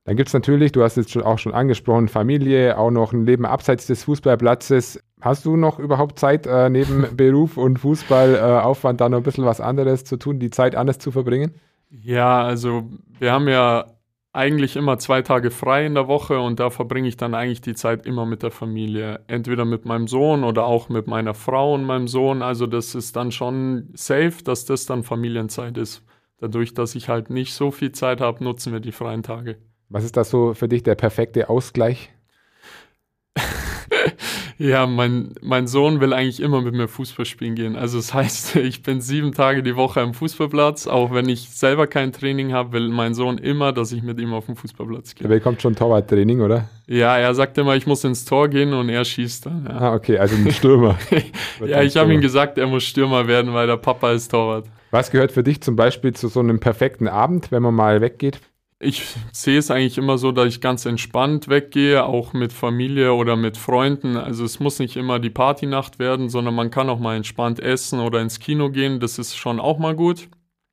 Dann 0.08 0.16
gibt 0.16 0.28
es 0.28 0.32
natürlich, 0.32 0.72
du 0.72 0.82
hast 0.82 0.96
es 0.96 1.14
auch 1.18 1.38
schon 1.38 1.52
angesprochen, 1.52 2.08
Familie, 2.08 2.78
auch 2.78 2.90
noch 2.90 3.12
ein 3.12 3.26
Leben 3.26 3.44
abseits 3.44 3.86
des 3.88 4.04
Fußballplatzes. 4.04 5.04
Hast 5.20 5.44
du 5.44 5.58
noch 5.58 5.78
überhaupt 5.78 6.18
Zeit, 6.18 6.46
äh, 6.46 6.70
neben 6.70 7.04
Beruf 7.14 7.58
und 7.58 7.78
Fußballaufwand 7.80 8.98
äh, 8.98 9.04
da 9.04 9.10
noch 9.10 9.18
ein 9.18 9.22
bisschen 9.22 9.44
was 9.44 9.60
anderes 9.60 10.04
zu 10.04 10.16
tun, 10.16 10.38
die 10.38 10.48
Zeit 10.48 10.74
anders 10.76 10.98
zu 10.98 11.10
verbringen? 11.10 11.56
Ja, 11.90 12.42
also 12.42 12.88
wir 13.18 13.32
haben 13.32 13.48
ja 13.48 13.84
eigentlich 14.32 14.76
immer 14.76 14.98
zwei 14.98 15.20
Tage 15.20 15.50
frei 15.50 15.84
in 15.84 15.94
der 15.94 16.08
Woche 16.08 16.40
und 16.40 16.58
da 16.58 16.70
verbringe 16.70 17.06
ich 17.06 17.18
dann 17.18 17.34
eigentlich 17.34 17.60
die 17.60 17.74
Zeit 17.74 18.06
immer 18.06 18.24
mit 18.24 18.42
der 18.42 18.50
Familie. 18.50 19.20
Entweder 19.26 19.66
mit 19.66 19.84
meinem 19.84 20.08
Sohn 20.08 20.42
oder 20.42 20.64
auch 20.64 20.88
mit 20.88 21.06
meiner 21.06 21.34
Frau 21.34 21.74
und 21.74 21.84
meinem 21.84 22.08
Sohn. 22.08 22.40
Also 22.40 22.66
das 22.66 22.94
ist 22.94 23.14
dann 23.14 23.30
schon 23.30 23.90
safe, 23.92 24.42
dass 24.42 24.64
das 24.64 24.86
dann 24.86 25.02
Familienzeit 25.02 25.76
ist. 25.76 26.02
Dadurch, 26.38 26.72
dass 26.72 26.94
ich 26.94 27.10
halt 27.10 27.28
nicht 27.28 27.52
so 27.52 27.70
viel 27.70 27.92
Zeit 27.92 28.22
habe, 28.22 28.42
nutzen 28.42 28.72
wir 28.72 28.80
die 28.80 28.92
freien 28.92 29.22
Tage. 29.22 29.58
Was 29.88 30.04
ist 30.04 30.16
das 30.16 30.30
so 30.30 30.54
für 30.54 30.68
dich 30.68 30.82
der 30.82 30.94
perfekte 30.94 31.48
Ausgleich? 31.48 32.10
Ja, 34.60 34.88
mein, 34.88 35.34
mein 35.40 35.68
Sohn 35.68 36.00
will 36.00 36.12
eigentlich 36.12 36.40
immer 36.40 36.60
mit 36.60 36.74
mir 36.74 36.88
Fußball 36.88 37.24
spielen 37.24 37.54
gehen. 37.54 37.76
Also 37.76 37.98
das 37.98 38.12
heißt, 38.12 38.56
ich 38.56 38.82
bin 38.82 39.00
sieben 39.00 39.32
Tage 39.32 39.62
die 39.62 39.76
Woche 39.76 40.00
am 40.00 40.14
Fußballplatz. 40.14 40.88
Auch 40.88 41.12
wenn 41.12 41.28
ich 41.28 41.48
selber 41.50 41.86
kein 41.86 42.12
Training 42.12 42.52
habe, 42.52 42.72
will 42.72 42.88
mein 42.88 43.14
Sohn 43.14 43.38
immer, 43.38 43.72
dass 43.72 43.92
ich 43.92 44.02
mit 44.02 44.18
ihm 44.18 44.34
auf 44.34 44.46
den 44.46 44.56
Fußballplatz 44.56 45.14
gehe. 45.14 45.28
Er 45.28 45.30
bekommt 45.30 45.62
schon 45.62 45.76
Torwarttraining, 45.76 46.40
oder? 46.40 46.68
Ja, 46.88 47.16
er 47.16 47.34
sagt 47.36 47.56
immer, 47.56 47.76
ich 47.76 47.86
muss 47.86 48.02
ins 48.02 48.24
Tor 48.24 48.48
gehen 48.48 48.72
und 48.72 48.88
er 48.88 49.04
schießt 49.04 49.46
dann. 49.46 49.66
Ja. 49.68 49.78
Ah, 49.78 49.94
okay, 49.94 50.18
also 50.18 50.34
ein 50.34 50.50
Stürmer. 50.50 50.98
ja, 51.64 51.82
ich 51.82 51.96
habe 51.96 52.12
ihm 52.12 52.20
gesagt, 52.20 52.58
er 52.58 52.66
muss 52.66 52.82
Stürmer 52.82 53.28
werden, 53.28 53.54
weil 53.54 53.68
der 53.68 53.76
Papa 53.76 54.10
ist 54.10 54.28
Torwart. 54.28 54.66
Was 54.90 55.12
gehört 55.12 55.30
für 55.30 55.44
dich 55.44 55.60
zum 55.60 55.76
Beispiel 55.76 56.14
zu 56.14 56.26
so 56.26 56.40
einem 56.40 56.58
perfekten 56.58 57.06
Abend, 57.06 57.52
wenn 57.52 57.62
man 57.62 57.74
mal 57.74 58.00
weggeht? 58.00 58.40
Ich 58.80 59.16
sehe 59.32 59.58
es 59.58 59.72
eigentlich 59.72 59.98
immer 59.98 60.18
so, 60.18 60.30
dass 60.30 60.46
ich 60.46 60.60
ganz 60.60 60.86
entspannt 60.86 61.48
weggehe, 61.48 62.04
auch 62.04 62.32
mit 62.32 62.52
Familie 62.52 63.12
oder 63.12 63.34
mit 63.34 63.56
Freunden. 63.56 64.16
Also 64.16 64.44
es 64.44 64.60
muss 64.60 64.78
nicht 64.78 64.96
immer 64.96 65.18
die 65.18 65.30
Partynacht 65.30 65.98
werden, 65.98 66.28
sondern 66.28 66.54
man 66.54 66.70
kann 66.70 66.88
auch 66.88 67.00
mal 67.00 67.16
entspannt 67.16 67.58
essen 67.58 67.98
oder 67.98 68.20
ins 68.20 68.38
Kino 68.38 68.70
gehen. 68.70 69.00
Das 69.00 69.18
ist 69.18 69.36
schon 69.36 69.58
auch 69.58 69.78
mal 69.78 69.96
gut. 69.96 70.28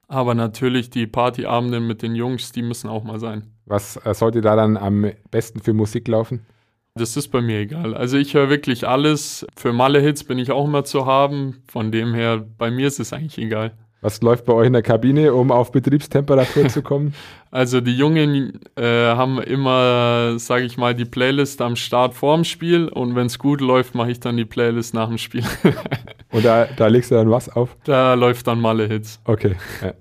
Aber 0.08 0.36
natürlich 0.36 0.92
die 0.92 1.08
Partyabende 1.08 1.80
mit 1.80 2.04
den 2.04 2.14
Jungs, 2.14 2.52
die 2.52 2.62
müssen 2.62 2.90
auch 2.90 3.04
mal 3.04 3.20
sein. 3.20 3.52
Was 3.66 3.98
äh, 3.98 4.14
sollte 4.14 4.42
da 4.42 4.56
dann 4.56 4.78
am 4.78 5.12
besten 5.32 5.60
für 5.60 5.74
Musik 5.74 6.08
laufen? 6.08 6.46
Das 6.94 7.18
ist 7.18 7.30
bei 7.30 7.42
mir 7.42 7.60
egal. 7.60 7.96
Also 7.96 8.18
ich 8.18 8.36
höre 8.36 8.50
wirklich 8.50 8.88
alles. 8.88 9.48
Für 9.58 9.74
Malle-Hits 9.74 10.24
bin 10.24 10.38
ich 10.38 10.52
auch 10.52 10.66
immer 10.66 10.84
zu 10.84 11.08
haben. 11.08 11.64
Von 11.68 11.92
dem 11.92 12.14
her, 12.14 12.46
bei 12.58 12.70
mir 12.70 12.88
ist 12.88 13.00
es 13.00 13.12
eigentlich 13.12 13.40
egal. 13.40 13.74
Was 14.06 14.22
läuft 14.22 14.46
bei 14.46 14.54
euch 14.54 14.68
in 14.68 14.74
der 14.74 14.84
Kabine, 14.84 15.34
um 15.34 15.52
auf 15.52 15.72
Betriebstemperatur 15.72 16.68
zu 16.70 16.84
kommen? 16.84 17.16
Also 17.50 17.82
die 17.82 17.98
Jungen 17.98 18.60
äh, 18.76 18.84
haben 18.84 19.42
immer, 19.42 20.38
sage 20.38 20.66
ich 20.66 20.78
mal, 20.78 20.94
die 20.94 21.06
Playlist 21.06 21.60
am 21.60 21.76
Start 21.76 22.14
vorm 22.14 22.44
Spiel 22.44 22.88
und 22.88 23.16
wenn 23.16 23.26
es 23.26 23.40
gut 23.40 23.62
läuft, 23.62 23.96
mache 23.96 24.12
ich 24.12 24.20
dann 24.20 24.38
die 24.38 24.46
Playlist 24.46 24.94
nach 24.94 25.08
dem 25.08 25.18
Spiel. 25.18 25.44
und 26.32 26.46
da, 26.46 26.68
da 26.78 26.86
legst 26.86 27.10
du 27.10 27.16
dann 27.16 27.32
was 27.32 27.50
auf? 27.50 27.76
Da 27.86 28.14
läuft 28.14 28.46
dann 28.46 28.62
Malle-Hits. 28.62 29.22
Okay. 29.26 29.56
Ja. 29.82 29.94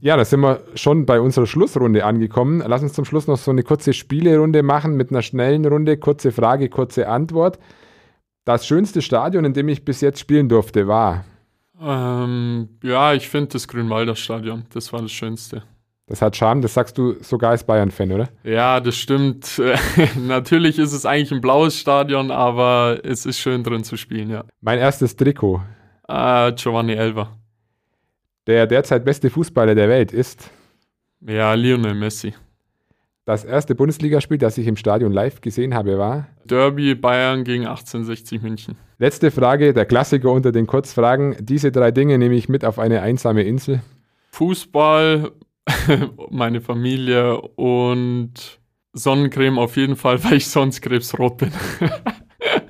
Ja, 0.00 0.16
da 0.16 0.24
sind 0.24 0.40
wir 0.40 0.60
schon 0.74 1.04
bei 1.04 1.20
unserer 1.20 1.46
Schlussrunde 1.46 2.06
angekommen. 2.06 2.64
Lass 2.66 2.82
uns 2.82 2.94
zum 2.94 3.04
Schluss 3.04 3.26
noch 3.26 3.36
so 3.36 3.50
eine 3.50 3.64
kurze 3.64 3.92
Spielerunde 3.92 4.62
machen 4.62 4.96
mit 4.96 5.10
einer 5.10 5.20
schnellen 5.20 5.66
Runde. 5.66 5.98
Kurze 5.98 6.32
Frage, 6.32 6.70
kurze 6.70 7.06
Antwort. 7.06 7.58
Das 8.46 8.66
schönste 8.66 9.02
Stadion, 9.02 9.44
in 9.44 9.52
dem 9.52 9.68
ich 9.68 9.84
bis 9.84 10.00
jetzt 10.00 10.20
spielen 10.20 10.48
durfte, 10.48 10.88
war? 10.88 11.26
Ähm, 11.82 12.68
ja, 12.82 13.12
ich 13.14 13.28
finde 13.28 13.48
das 13.48 13.66
Grünwalder 13.66 14.14
Stadion. 14.14 14.64
Das 14.72 14.92
war 14.92 15.02
das 15.02 15.12
Schönste. 15.12 15.64
Das 16.06 16.20
hat 16.20 16.36
Charme, 16.36 16.60
das 16.62 16.74
sagst 16.74 16.98
du 16.98 17.14
sogar 17.22 17.52
als 17.52 17.64
Bayern-Fan, 17.64 18.12
oder? 18.12 18.28
Ja, 18.44 18.80
das 18.80 18.96
stimmt. 18.96 19.60
Natürlich 20.16 20.78
ist 20.78 20.92
es 20.92 21.06
eigentlich 21.06 21.32
ein 21.32 21.40
blaues 21.40 21.78
Stadion, 21.78 22.30
aber 22.30 23.00
es 23.02 23.24
ist 23.24 23.38
schön 23.38 23.62
drin 23.62 23.84
zu 23.84 23.96
spielen, 23.96 24.28
ja. 24.28 24.44
Mein 24.60 24.78
erstes 24.78 25.16
Trikot. 25.16 25.62
Äh, 26.08 26.52
Giovanni 26.52 26.92
Elva. 26.92 27.36
Der 28.46 28.66
derzeit 28.66 29.04
beste 29.04 29.30
Fußballer 29.30 29.74
der 29.74 29.88
Welt 29.88 30.12
ist? 30.12 30.50
Ja, 31.20 31.54
Lionel 31.54 31.94
Messi. 31.94 32.34
Das 33.24 33.44
erste 33.44 33.76
Bundesligaspiel, 33.76 34.36
das 34.36 34.58
ich 34.58 34.66
im 34.66 34.76
Stadion 34.76 35.12
live 35.12 35.40
gesehen 35.40 35.74
habe, 35.74 35.96
war? 35.96 36.26
Derby 36.44 36.96
Bayern 36.96 37.44
gegen 37.44 37.66
1860 37.66 38.42
München. 38.42 38.76
Letzte 38.98 39.30
Frage, 39.30 39.72
der 39.72 39.86
Klassiker 39.86 40.32
unter 40.32 40.50
den 40.50 40.66
Kurzfragen. 40.66 41.36
Diese 41.38 41.70
drei 41.70 41.92
Dinge 41.92 42.18
nehme 42.18 42.34
ich 42.34 42.48
mit 42.48 42.64
auf 42.64 42.80
eine 42.80 43.00
einsame 43.00 43.44
Insel. 43.44 43.80
Fußball, 44.32 45.30
meine 46.30 46.60
Familie 46.60 47.40
und 47.40 48.58
Sonnencreme 48.92 49.58
auf 49.58 49.76
jeden 49.76 49.94
Fall, 49.94 50.22
weil 50.24 50.38
ich 50.38 50.48
sonst 50.48 50.80
krebsrot 50.80 51.38
bin. 51.38 51.52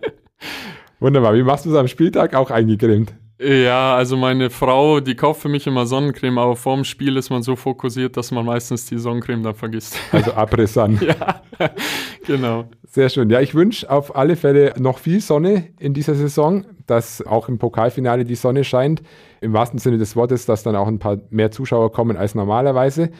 Wunderbar. 1.00 1.34
Wie 1.34 1.42
machst 1.42 1.64
du 1.64 1.70
es 1.70 1.76
am 1.76 1.88
Spieltag 1.88 2.34
auch 2.34 2.50
eingecremt? 2.50 3.14
Ja, 3.42 3.96
also 3.96 4.16
meine 4.16 4.50
Frau, 4.50 5.00
die 5.00 5.16
kauft 5.16 5.42
für 5.42 5.48
mich 5.48 5.66
immer 5.66 5.84
Sonnencreme, 5.84 6.38
aber 6.38 6.54
vorm 6.54 6.84
Spiel 6.84 7.16
ist 7.16 7.28
man 7.28 7.42
so 7.42 7.56
fokussiert, 7.56 8.16
dass 8.16 8.30
man 8.30 8.46
meistens 8.46 8.86
die 8.86 8.98
Sonnencreme 8.98 9.42
dann 9.42 9.54
vergisst. 9.54 9.96
Also 10.12 10.32
Abriss 10.34 10.74
ja, 10.74 10.86
genau. 12.26 12.66
Sehr 12.86 13.08
schön. 13.08 13.30
Ja, 13.30 13.40
ich 13.40 13.54
wünsche 13.54 13.90
auf 13.90 14.14
alle 14.14 14.36
Fälle 14.36 14.74
noch 14.78 14.98
viel 14.98 15.20
Sonne 15.20 15.70
in 15.80 15.94
dieser 15.94 16.14
Saison, 16.14 16.66
dass 16.86 17.26
auch 17.26 17.48
im 17.48 17.58
Pokalfinale 17.58 18.24
die 18.24 18.34
Sonne 18.34 18.62
scheint. 18.62 19.02
Im 19.40 19.52
wahrsten 19.52 19.78
Sinne 19.78 19.98
des 19.98 20.14
Wortes, 20.14 20.46
dass 20.46 20.62
dann 20.62 20.76
auch 20.76 20.86
ein 20.86 20.98
paar 20.98 21.18
mehr 21.30 21.50
Zuschauer 21.50 21.90
kommen 21.90 22.16
als 22.16 22.34
normalerweise. 22.34 23.10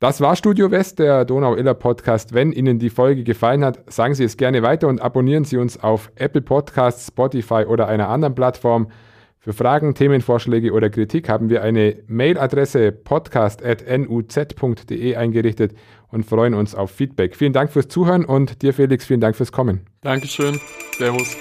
Das 0.00 0.20
war 0.20 0.34
Studio 0.34 0.70
West, 0.70 0.98
der 0.98 1.24
Donau-Iller 1.24 1.74
Podcast. 1.74 2.34
Wenn 2.34 2.50
Ihnen 2.52 2.78
die 2.78 2.90
Folge 2.90 3.22
gefallen 3.22 3.64
hat, 3.64 3.92
sagen 3.92 4.14
Sie 4.14 4.24
es 4.24 4.36
gerne 4.36 4.62
weiter 4.62 4.88
und 4.88 5.00
abonnieren 5.00 5.44
Sie 5.44 5.58
uns 5.58 5.80
auf 5.80 6.10
Apple 6.16 6.42
Podcasts, 6.42 7.06
Spotify 7.08 7.66
oder 7.68 7.86
einer 7.86 8.08
anderen 8.08 8.34
Plattform. 8.34 8.88
Für 9.44 9.52
Fragen, 9.52 9.94
Themenvorschläge 9.94 10.72
oder 10.72 10.88
Kritik 10.88 11.28
haben 11.28 11.50
wir 11.50 11.62
eine 11.62 11.98
Mailadresse 12.06 12.92
podcast.nuz.de 12.92 15.16
eingerichtet 15.16 15.74
und 16.08 16.24
freuen 16.24 16.54
uns 16.54 16.74
auf 16.74 16.90
Feedback. 16.90 17.36
Vielen 17.36 17.52
Dank 17.52 17.70
fürs 17.70 17.88
Zuhören 17.88 18.24
und 18.24 18.62
dir, 18.62 18.72
Felix, 18.72 19.04
vielen 19.04 19.20
Dank 19.20 19.36
fürs 19.36 19.52
Kommen. 19.52 19.82
Dankeschön. 20.00 20.58
Servus. 20.96 21.36